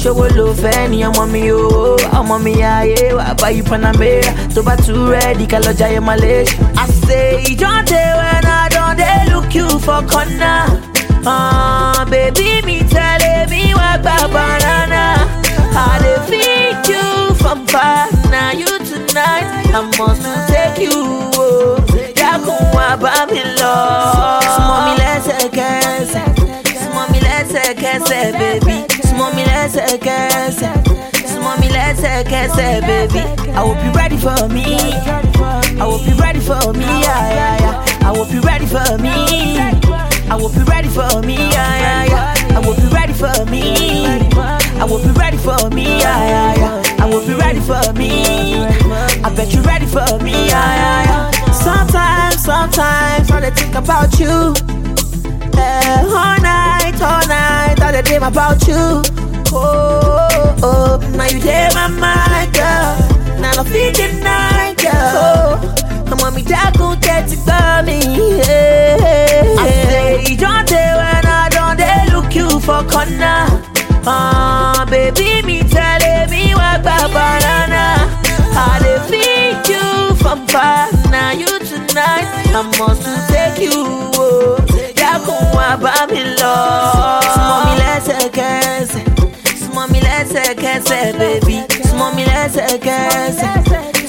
ṣòwò 0.00 0.26
ló 0.36 0.46
fẹ́ 0.62 0.88
ni 0.90 0.98
ọmọ 1.08 1.24
mi 1.32 1.42
o 1.52 1.96
ọmọ 2.18 2.36
mi 2.44 2.52
ayé 2.62 3.12
wà 3.18 3.34
báyìí 3.40 3.62
panamera 3.68 4.32
tó 4.54 4.62
bá 4.66 4.74
tún 4.84 5.10
rẹ́ẹ̀dì 5.12 5.44
ká 5.52 5.58
lọ 5.64 5.72
jayé 5.80 6.00
malaysia. 6.00 6.56
I 6.82 6.86
say 7.04 7.42
e 7.50 7.54
don 7.54 7.84
dey 7.84 8.08
when 8.20 8.44
I 8.60 8.68
don 8.74 8.96
dey 8.96 9.18
look 9.32 9.54
you 9.54 9.68
for 9.84 10.00
corner. 10.12 10.62
Uh, 11.32 12.04
baby 12.10 12.76
tẹ̀lé 12.94 13.32
mi 13.50 13.74
wá 13.78 13.90
gba 14.02 14.16
banana. 14.34 15.04
I 15.76 15.98
dey 16.02 16.72
you 16.88 17.34
from 17.40 17.66
far 17.66 18.08
na 18.30 18.50
you 18.52 18.66
tonight. 18.88 19.46
I 19.74 19.80
must 19.98 20.22
take 20.48 20.78
you 20.86 21.30
o. 21.36 21.76
Dákun 22.20 22.60
wá 22.74 22.96
bá 23.02 23.26
mi 23.30 23.40
lọ. 23.60 23.74
Súnmọ́ 24.54 24.78
mi 24.86 24.92
lẹ́sẹ̀kẹsẹ̀. 25.02 26.26
Súnmọ́ 26.80 27.04
mi 27.12 27.18
lẹ́sẹ̀kẹsẹ̀, 27.26 28.32
baby. 28.40 28.76
Súnmọ́ 29.08 29.28
mi 29.36 29.42
lẹ́sẹ̀kẹsẹ̀. 29.50 30.72
Súnmọ́ 31.30 31.52
mi 31.60 31.68
lẹ́sẹ̀kẹsẹ̀, 31.76 32.80
baby. 32.88 33.22
I 33.56 33.60
hope 33.66 33.82
you 33.84 33.92
ready 33.92 34.16
for 34.16 34.48
me. 34.48 34.66
I 35.80 35.84
hope 35.90 36.06
you 36.06 36.14
ready 36.24 36.40
for 36.40 36.72
me, 36.74 36.84
yeah, 37.06 37.24
yeah, 37.38 37.56
yeah. 37.64 38.06
I 38.08 38.08
hope 38.16 38.30
you 38.34 38.40
ready 38.42 38.66
for 38.66 38.98
me. 38.98 39.14
I 40.32 40.36
hope 40.38 40.54
you 40.54 40.64
ready 40.64 40.88
for 40.88 41.22
me, 41.22 41.36
yeah, 41.56 41.72
yeah, 41.84 42.04
yeah. 42.12 42.56
I 42.58 42.62
hope 42.62 42.78
you 42.82 42.88
ready 42.90 43.14
for 43.14 43.44
me. 43.52 43.62
I 44.82 44.86
hope 44.86 45.04
you 45.06 45.12
ready 45.12 45.38
for 45.38 45.70
me, 45.70 45.84
yeah, 46.04 46.20
yeah, 46.32 46.54
yeah. 46.62 46.89
I 47.10 47.12
hope 47.12 47.26
you 47.26 47.36
ready 47.38 47.58
for 47.58 47.92
me. 47.94 48.54
I 48.54 49.34
bet 49.34 49.52
you 49.52 49.62
ready 49.62 49.84
for 49.84 50.22
me, 50.22 50.30
yeah, 50.46 50.46
yeah, 50.46 51.30
yeah. 51.32 51.50
Sometimes, 51.50 52.40
sometimes, 52.40 53.28
when 53.32 53.42
I 53.42 53.50
think 53.50 53.74
about 53.74 54.16
you. 54.20 54.54
Eh, 55.58 56.02
all 56.06 56.38
night, 56.38 56.94
all 57.02 57.26
night, 57.26 57.82
all 57.82 57.90
the 57.90 58.02
dream 58.04 58.22
about 58.22 58.64
you. 58.68 59.02
Oh, 59.52 60.28
oh, 60.62 61.00
oh, 61.02 61.16
now 61.16 61.26
you 61.26 61.40
there, 61.40 61.70
my 61.74 61.88
mind, 61.88 62.54
girl. 62.54 62.94
Now 63.40 63.58
I'm 63.58 63.66
feeling 63.66 64.20
night, 64.22 64.76
girl. 64.78 64.94
Oh, 64.94 66.04
come 66.08 66.20
on, 66.20 66.32
me 66.36 66.42
that 66.42 66.76
gon' 66.78 67.00
get 67.00 67.28
for 67.28 67.82
me. 67.82 68.38
Yeah. 68.38 69.56
I 69.58 69.68
say, 70.22 70.36
don't 70.36 70.68
tell 70.68 70.96
when 70.96 71.26
I 71.26 71.48
don't 71.50 71.76
they 71.76 72.14
look 72.14 72.32
you 72.36 72.60
for 72.60 72.84
corner. 72.88 73.66
Ah, 74.06 74.86
baby, 74.88 75.42
me 75.44 75.62
telling 75.64 76.30
me 76.30 76.49
banana. 77.08 77.84
I 78.52 78.78
dey 78.82 78.98
feed 79.08 79.68
you 79.74 80.14
from 80.16 80.46
far, 80.48 80.90
now 81.10 81.30
you 81.32 81.46
tonight. 81.70 82.26
I 82.54 82.62
must 82.78 83.04
take 83.32 83.58
you. 83.66 83.84
Oh. 84.18 84.56
Dákun 85.00 85.40
wá 85.56 85.76
bá 85.82 86.06
mi 86.10 86.22
lọ. 86.40 86.56
Súnmọ́ 87.34 87.58
mi 87.66 87.72
lẹ́sẹ̀kẹsẹ̀. 87.82 89.04
Súnmọ́ 89.60 89.84
lẹ́sẹ̀kẹsẹ̀, 90.06 91.12
baby. 91.18 91.56
Súnmọ́ 91.88 92.08
mi 92.16 92.22
lẹ́sẹ̀kẹsẹ̀. 92.30 93.52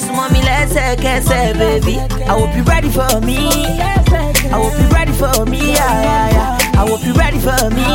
Súnmọ́ 0.04 0.26
mi 0.32 0.40
lẹ́sẹ̀kẹsẹ̀, 0.48 1.54
baby. 1.60 1.94
I 2.30 2.32
hope 2.38 2.54
you 2.56 2.62
ready 2.72 2.90
for 2.96 3.12
me. 3.28 3.38
I 4.54 4.56
hope 4.60 4.76
you 4.80 4.88
ready 4.96 5.12
for 5.12 5.46
me, 5.46 5.60
yeah, 5.78 5.94
yeah, 6.06 6.26
yeah. 6.36 6.80
I 6.80 6.82
hope 6.88 7.04
you 7.06 7.14
ready 7.14 7.38
for 7.46 7.62
me. 7.76 7.88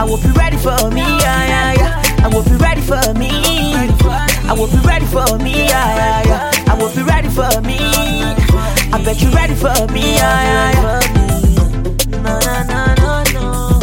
I 0.00 0.04
hope 0.08 0.22
you 0.26 0.32
ready 0.42 0.58
for 0.58 0.90
me, 0.96 1.04
yeah, 1.24 1.40
yeah, 1.52 1.72
yeah. 1.80 1.92
I 2.28 2.30
hope 2.30 2.46
you 2.50 2.58
ready 2.58 2.82
for 2.82 3.14
me. 3.14 3.30
I 3.32 4.54
hope 4.54 4.70
you 4.70 4.80
ready 4.80 5.06
for 5.06 5.38
me, 5.38 5.64
yeah, 5.64 5.96
yeah, 5.96 6.22
yeah. 6.26 6.50
I 6.66 6.76
hope 6.76 6.94
you 6.94 7.04
ready 7.06 7.28
for 7.30 7.62
me. 7.62 7.78
I 7.80 9.02
bet 9.02 9.22
you 9.22 9.30
ready 9.30 9.54
for 9.54 9.72
me, 9.94 10.16
yeah, 10.16 10.42
yeah, 10.44 10.72
yeah. 10.74 11.00
No, 12.20 12.38
no, 12.38 12.64
no, 12.68 12.84
no, 13.00 13.22
no. 13.32 13.80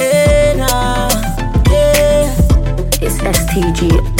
Eh, 0.00 0.54
nah, 0.56 1.10
eh. 1.70 2.32
It's 3.02 3.18
STG. 3.18 4.17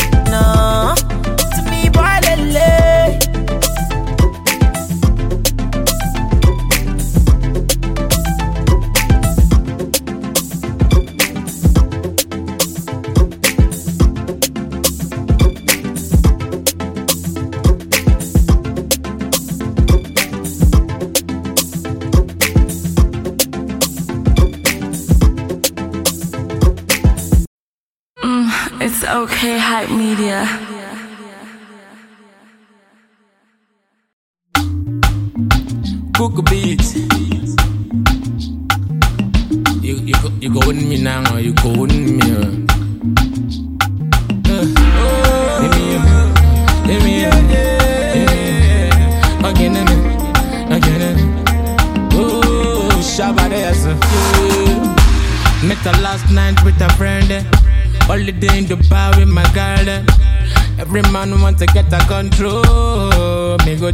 Hype 29.79 29.91
media. 29.97 30.68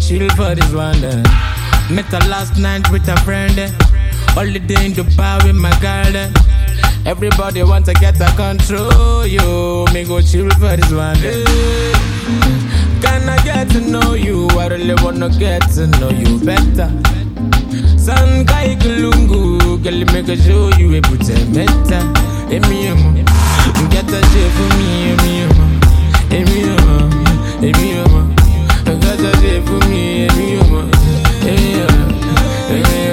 Chill 0.06 0.28
for 0.30 0.54
this 0.54 0.72
one. 0.72 1.02
eh. 1.04 1.22
Met 1.90 2.04
her 2.06 2.28
last 2.28 2.58
night 2.58 2.88
with 2.90 3.08
a 3.08 3.16
friend. 3.20 3.58
eh. 3.58 3.70
Holiday 4.34 4.86
in 4.86 4.92
Dubai 4.92 5.42
with 5.44 5.56
my 5.56 5.70
girl. 5.80 6.16
eh. 6.16 6.30
Everybody 7.06 7.62
want 7.62 7.86
to 7.86 7.94
get 7.94 8.20
a 8.20 8.26
control. 8.36 9.26
You, 9.26 9.84
me 9.92 10.04
go 10.04 10.20
chill 10.20 10.50
for 10.60 10.76
this 10.76 10.90
one. 10.92 11.16
eh. 11.24 11.44
Can 13.02 13.28
I 13.28 13.38
get 13.44 13.68
to 13.70 13.80
know 13.80 14.14
you? 14.14 14.48
I 14.52 14.68
really 14.68 14.94
wanna 15.02 15.28
get 15.30 15.62
to 15.74 15.86
know 15.86 16.10
you 16.10 16.38
better. 16.44 16.90
San 17.98 18.44
kai 18.46 18.76
kulungu, 18.76 19.82
girl, 19.82 20.04
make 20.12 20.28
a 20.28 20.36
show 20.36 20.68
you 20.78 20.96
a 20.96 21.00
put 21.02 21.28
a 21.28 21.44
meta. 21.46 22.00
Emi 22.52 22.84
emo, 22.88 23.12
get 23.90 24.08
a 24.08 24.20
shit 24.30 24.52
for 24.52 24.68
me, 24.76 25.12
emi 25.12 25.30
emo, 25.44 25.66
emi 26.30 26.60
emi 27.68 27.93
yesterday 29.24 29.60
for 29.64 29.78
me, 29.88 30.26
and 30.26 30.36
you, 30.36 30.60
yeah, 31.46 31.88
yeah. 32.68 33.03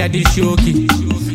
Daddy 0.00 0.22
shoki. 0.32 0.88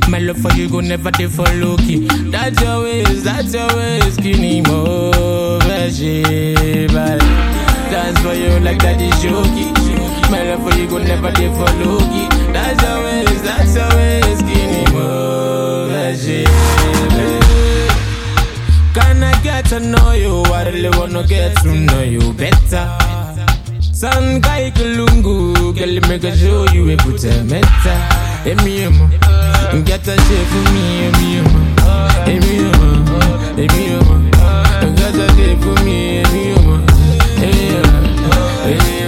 My 0.09 0.17
love 0.17 0.37
for 0.41 0.51
you 0.53 0.67
go 0.67 0.79
never 0.79 1.11
dey 1.11 1.27
for 1.27 1.45
low 1.61 1.77
key. 1.77 2.07
That's 2.31 2.59
your 2.63 2.81
ways, 2.81 3.23
that's 3.23 3.53
your 3.53 3.67
ways, 3.77 4.15
skinny 4.15 4.61
mo, 4.61 5.59
vegetable. 5.59 7.19
Dance 7.93 8.19
for 8.21 8.33
you 8.33 8.59
like 8.61 8.79
Daddy 8.79 9.11
Showkey. 9.21 9.69
My 10.31 10.41
love 10.49 10.63
for 10.67 10.75
you 10.79 10.87
go 10.87 10.97
never 10.97 11.29
dey 11.29 11.49
for 11.53 11.69
low 11.85 11.99
key. 12.09 12.27
That's 12.53 12.81
your 12.81 13.03
ways, 13.03 13.41
that's 13.43 13.75
your 13.75 13.89
ways, 13.97 14.39
skinny 14.39 14.91
mo, 14.91 15.87
vegetable. 15.91 17.39
Can 18.95 19.21
I 19.23 19.39
get 19.43 19.65
to 19.65 19.79
know 19.79 20.11
you? 20.13 20.41
I 20.51 20.69
really 20.71 20.89
wanna 20.97 21.21
get 21.27 21.55
to 21.61 21.71
know 21.71 22.01
you 22.01 22.33
better. 22.33 22.97
San 23.93 24.41
kai 24.41 24.71
kulungu, 24.71 25.53
girl, 25.77 26.09
make 26.09 26.23
a 26.23 26.35
show 26.35 26.65
you 26.73 26.89
a 26.89 26.95
a 26.95 27.43
meta. 27.43 28.24
Ebioma, 28.45 29.09
you 29.73 29.81
got 29.83 30.07
a 30.07 30.15
shit 30.25 30.47
for 30.49 30.63
me, 30.73 31.09
Emiema, 31.09 31.61
Emiema, 32.27 32.87
you 34.81 34.89
got 34.95 35.15
a 35.15 35.27
shit 35.35 35.57
for 35.63 35.75
me, 35.83 35.97
Emiema, 36.23 36.75
Emiema, 37.41 39.04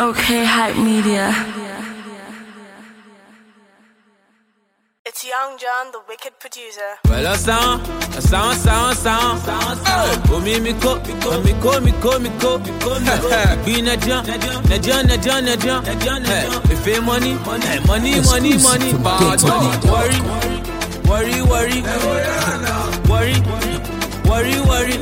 it's 0.00 0.18
okay, 0.18 0.44
hype 0.44 0.76
media. 0.76 1.28
It's 5.04 5.26
Young 5.26 5.58
John, 5.58 5.92
the 5.92 6.00
wicked 6.08 6.38
producer. 6.38 6.80
Well, 7.04 7.26
a 7.26 7.36
sound, 7.36 7.82
a 8.16 8.22
sound, 8.22 8.56
sound, 8.58 8.96
sound, 8.96 9.40
sound. 9.40 10.20
Oh, 10.30 10.40
me, 10.40 10.58
me, 10.60 10.72
ko, 10.80 10.96
me, 11.00 11.20
ko, 11.20 11.40
me, 11.42 11.52
ko, 11.60 11.80
me, 11.80 11.92
ko, 11.92 12.18
me, 12.18 12.30
ko, 12.40 12.58
me, 12.58 12.70
ko, 12.80 12.98
me, 13.00 13.10
ko. 13.20 13.64
Be 13.64 13.82
na 13.82 13.96
jam, 13.96 14.24
na 14.26 14.38
jam, 14.38 15.06
na 15.06 15.16
jam, 15.16 15.44
na 15.44 15.56
jam, 15.56 15.84
na 15.84 15.94
jam. 15.94 16.24
Hey, 16.24 16.46
if 16.72 16.86
it 16.86 17.02
money, 17.02 17.34
money, 17.34 17.80
money, 17.86 18.20
money, 18.20 18.56
money, 18.62 18.92
bad 19.04 19.42
money. 19.42 19.68
Worry, 19.90 20.18
worry, 21.10 21.36
worry, 21.44 21.82
worry, 23.10 23.36
worry, 24.24 24.56
worry. 24.64 24.96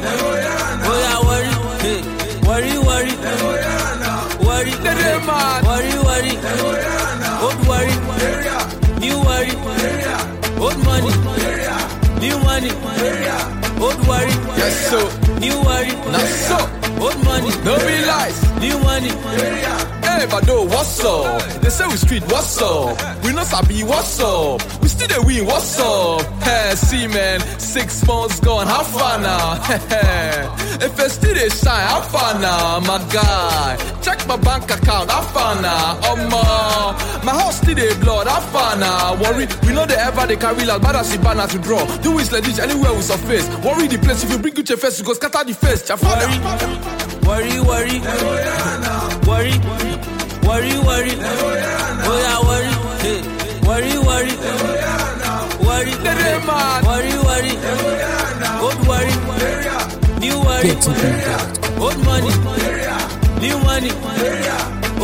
Oh 0.91 0.97
yeah, 1.05 1.19
worry, 1.29 1.51
hey, 1.85 2.01
worry, 2.43 2.79
worry, 2.79 4.08
worry, 4.47 4.73
worry, 5.67 5.95
worry, 6.07 6.33
old 7.45 7.61
worry, 7.69 7.95
new 9.01 9.17
worry, 9.27 9.55
old 10.59 10.79
money, 10.85 11.13
new 12.21 12.39
money, 12.45 12.71
old 13.81 14.01
worry, 14.09 14.35
Yes, 14.59 14.91
so. 14.91 14.99
new 15.39 15.57
worry, 15.63 15.93
Now 16.13 16.27
so. 16.49 16.59
old 17.01 17.19
money, 17.25 17.51
No 17.65 17.77
be 17.79 17.97
lies. 18.05 18.39
new 18.61 18.79
money. 18.81 19.98
What's 20.19 21.05
up? 21.05 21.61
They 21.61 21.71
say 21.71 21.87
we 21.87 21.97
street, 21.97 22.23
what's 22.25 22.61
up? 22.61 23.23
We 23.23 23.33
not 23.33 23.47
sabi, 23.47 23.85
what's 23.85 24.19
up? 24.19 24.61
We 24.83 24.89
still 24.89 25.07
the 25.07 25.23
win, 25.25 25.47
what's 25.47 25.79
up? 25.79 26.23
Hey, 26.43 26.75
see, 26.75 27.07
man, 27.07 27.39
six 27.61 28.05
months 28.05 28.41
gone, 28.41 28.67
how 28.67 28.83
far 28.83 29.21
now? 29.21 29.53
if 30.83 30.99
I 30.99 31.07
still 31.07 31.35
they 31.35 31.49
shine, 31.51 31.87
how 31.87 32.01
far 32.01 32.35
now, 32.41 32.81
my 32.81 32.99
guy? 33.13 33.77
Check 34.03 34.27
my 34.27 34.37
bank 34.39 34.65
account, 34.65 35.09
how 35.09 35.23
far 35.23 35.63
now? 35.63 36.01
Oh, 36.03 36.17
my, 36.17 37.23
my 37.25 37.39
house 37.39 37.61
still 37.61 37.77
they 37.77 37.95
blood, 38.01 38.27
how 38.27 38.41
far 38.41 38.77
now? 38.77 39.15
Worry, 39.23 39.47
we 39.63 39.73
know 39.73 39.87
they 39.87 39.95
ever 39.95 40.27
they 40.27 40.37
carry 40.37 40.65
like 40.65 40.83
bad 40.83 40.97
as 40.97 41.17
banner 41.19 41.47
to 41.47 41.59
draw. 41.61 41.85
Do 41.99 42.19
it 42.19 42.33
like 42.33 42.43
this 42.43 42.59
anywhere 42.59 42.93
we 42.93 43.03
surface. 43.03 43.49
Worry 43.65 43.87
the 43.87 43.99
place, 43.99 44.25
if 44.25 44.33
you 44.33 44.39
bring 44.39 44.55
Gucci 44.55 44.77
face, 44.77 44.99
you 44.99 45.05
go 45.05 45.13
scatter 45.15 45.45
the 45.45 45.55
face. 45.55 45.89
Jafada. 45.89 47.18
Worry, 47.29 47.61
worry, 47.61 48.01
worry, 49.29 49.53
worry, 50.49 50.75
worry. 50.89 51.13
Oh 52.09 52.17
yeah, 52.25 52.41
worry, 52.49 52.73
hey, 53.05 53.21
worry, 53.69 53.95
worry, 54.09 54.33
worry, 55.61 55.93
hey, 56.25 56.41
worry, 56.89 57.13
worry. 57.29 57.53
Old 58.65 58.81
worry, 58.89 59.15
new 60.19 60.37
worry, 60.41 60.73
old 61.79 61.99
money, 62.09 62.33
new 63.45 63.57
money, 63.61 63.91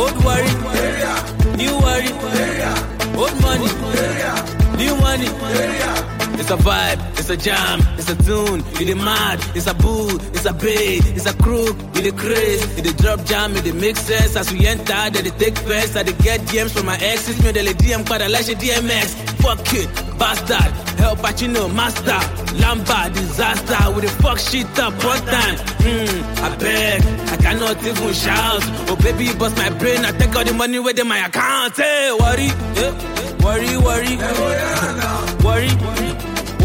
old 0.01 0.17
worry, 0.25 0.51
new 1.55 1.73
worry, 1.77 2.11
old 3.15 3.35
money, 3.39 3.69
new 4.77 4.93
money, 4.97 5.29
it's 6.39 6.51
a 6.51 6.57
vibe, 6.57 6.99
it's 7.19 7.29
a 7.29 7.37
jam, 7.37 7.79
it's 7.97 8.09
a 8.09 8.15
tune, 8.15 8.63
it 8.81 8.89
a 8.89 8.95
mad, 8.95 9.39
it's 9.55 9.67
a 9.67 9.73
boo, 9.73 10.07
it's 10.33 10.45
a 10.45 10.53
bay, 10.53 10.99
it's 11.15 11.25
a 11.25 11.33
crook, 11.37 11.75
it 11.95 12.05
a 12.07 12.11
craze, 12.15 12.77
it 12.77 12.85
a 12.85 12.93
drop 13.01 13.23
jam, 13.25 13.55
it 13.55 13.67
a 13.67 13.73
make 13.73 13.95
sense 13.95 14.35
as 14.35 14.51
we 14.51 14.65
enter, 14.67 14.85
that 14.85 15.13
they 15.13 15.29
take 15.43 15.57
first, 15.59 15.95
I 15.95 16.03
they 16.03 16.13
get 16.23 16.41
DMs 16.41 16.71
from 16.71 16.85
my 16.87 16.97
exes, 16.97 17.41
me 17.43 17.51
they 17.51 17.63
DM 17.65 18.05
quite 18.05 18.21
a 18.21 18.29
like 18.29 18.45
DMX, 18.45 19.15
fuck 19.41 19.73
it, 19.73 19.87
bastard, 20.19 20.71
Al 21.01 21.15
Pacino, 21.15 21.73
master, 21.73 22.19
lamba, 22.61 23.13
disaster, 23.13 23.91
with 23.95 24.03
the 24.05 24.11
fuck 24.21 24.39
shit 24.39 24.79
up 24.79 24.93
one 25.03 25.21
time, 25.25 25.57
hmm, 25.81 26.43
I 26.43 26.55
beg, 26.57 27.01
I 27.29 27.37
cannot 27.37 27.83
even 27.85 28.13
shout, 28.13 28.61
oh 28.89 28.97
baby, 29.01 29.33
bust 29.37 29.57
my 29.57 29.69
brain, 29.77 30.05
I 30.05 30.11
take 30.11 30.35
all 30.35 30.43
the 30.43 30.53
money 30.53 30.79
with 30.79 30.99
in 30.99 31.07
my 31.07 31.25
account, 31.25 31.75
hey, 31.77 32.11
worry, 32.19 32.49
eh, 32.49 32.93
worry, 33.43 33.77
worry, 33.77 34.17
worry, 34.17 34.65
worry, 35.43 36.14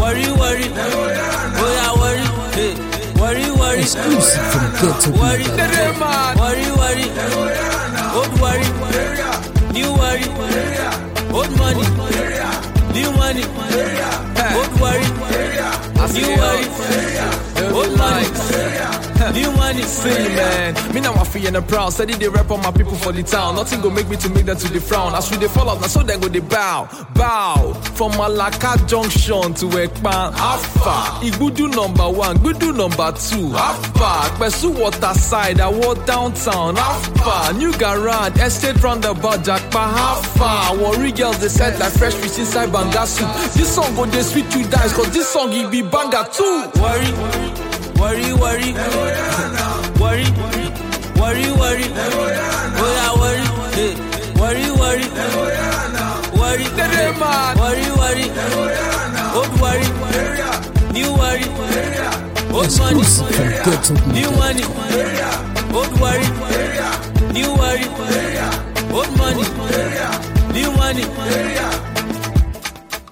worry, 0.01 0.25
oh 0.25 1.69
yeah, 1.77 1.93
worry, 2.01 2.25
hey, 2.57 2.73
worry, 3.21 3.45
worry, 3.59 3.81
Exclusive 3.81 4.45
from 4.51 4.65
Ghetto 4.81 5.09
worry, 5.13 5.45
worry, 5.53 6.65
worry, 6.81 7.05
old 8.17 8.33
worry, 8.41 8.67
new 9.71 9.89
worry, 9.93 10.25
old 11.31 11.51
money, 11.57 11.85
new 12.93 13.09
money, 13.13 13.43
old 14.57 14.73
worry, 14.81 15.07
new 16.17 16.29
worry, 16.41 16.65
old 17.71 17.91
money, 17.97 19.10
new 19.31 19.51
money. 19.53 19.81
See 19.83 20.09
man, 20.35 20.93
me 20.93 21.01
now 21.01 21.13
I 21.13 21.23
feel 21.23 21.55
and 21.55 21.67
proud. 21.67 21.93
Steady 21.93 22.13
they 22.15 22.29
rap 22.29 22.51
on 22.51 22.61
my 22.61 22.71
people 22.71 22.95
for 22.95 23.11
the 23.11 23.23
town. 23.23 23.55
Nothing 23.55 23.81
go 23.81 23.89
make 23.89 24.09
me 24.09 24.17
to 24.17 24.29
make 24.29 24.45
them 24.45 24.57
to 24.57 24.67
the 24.71 24.79
frown. 24.81 25.13
As 25.15 25.29
we 25.31 25.37
they 25.37 25.47
fall 25.47 25.69
out, 25.69 25.81
now 25.81 25.87
so 25.87 26.03
then 26.03 26.19
go 26.19 26.27
they 26.27 26.39
bow, 26.39 26.87
bow. 27.15 27.73
From 27.95 28.11
Malaka 28.13 28.87
Junction 28.87 29.53
to 29.55 29.65
Ekpan, 29.65 30.33
Alpha. 30.33 31.25
Igbudu 31.25 31.73
number 31.75 32.09
one, 32.09 32.37
Gudu 32.37 32.75
number 32.75 33.11
two, 33.13 33.55
Alpha. 33.55 34.35
Pesu 34.37 34.77
water 34.79 35.13
side, 35.13 35.59
I 35.59 35.69
walk 35.69 36.05
downtown, 36.05 36.77
Alpha. 36.77 37.53
New 37.57 37.71
garage, 37.77 38.37
estate 38.39 38.81
roundabout, 38.83 39.39
Jakpa, 39.43 39.93
Alpha. 39.97 40.81
Warri 40.81 41.11
girls 41.11 41.39
they 41.39 41.49
set 41.49 41.79
like 41.79 41.93
fresh 41.93 42.13
fish 42.15 42.39
inside 42.39 42.69
Bangasu. 42.69 43.25
This 43.53 43.73
song 43.75 43.93
go 43.95 44.05
they 44.05 44.21
sweet 44.21 44.53
you 44.55 44.67
guys, 44.67 44.93
cause 44.93 45.11
this 45.13 45.27
song 45.29 45.51
it 45.53 45.69
be 45.71 45.81
banger 45.81 46.25
too. 46.31 46.69
Worry, 46.81 47.11
worry, 48.01 48.33
worry, 48.33 48.73
worry, 50.01 50.25
worry, 51.21 51.47
worry, 51.61 51.85
oh 52.81 52.89
yeah, 52.97 53.13
worry, 53.21 53.45
hey, 53.77 53.93
worry, 54.41 54.65
worry, 54.81 55.05
worry, 56.41 56.65
hey, 56.65 57.11
worry, 57.61 57.85
worry, 58.01 58.25
old 59.37 59.53
worry, 59.61 59.87
new 60.91 61.09
worry, 61.13 61.45
old 62.49 62.71
money, 62.79 62.99
Exclusive 63.01 63.35
from 63.35 63.49
Ghetto 63.65 63.93
new 64.17 64.29
money, 64.41 64.65
old 65.77 65.93
worry, 66.01 66.27
old 66.41 66.41
worry 66.49 66.71
new 67.31 67.49
worry, 67.53 67.87
old 68.91 69.11
money, 69.17 69.45
new 70.53 70.71
money. 70.73 71.05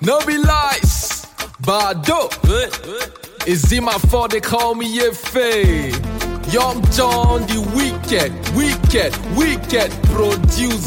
No 0.01 0.19
be 0.25 0.37
lies, 0.37 1.27
Bado. 1.61 2.29
Eh, 2.47 2.69
eh. 2.87 3.28
Is 3.47 3.71
it 3.71 3.81
my 3.81 3.93
fault 3.93 4.31
they 4.31 4.41
call 4.41 4.75
me 4.75 4.97
Yefe? 4.99 5.93
Young 6.53 6.83
John, 6.91 7.41
the 7.47 7.61
wicked, 7.75 8.31
wicked, 8.55 9.15
wicked 9.37 9.91
producer. 10.11 10.79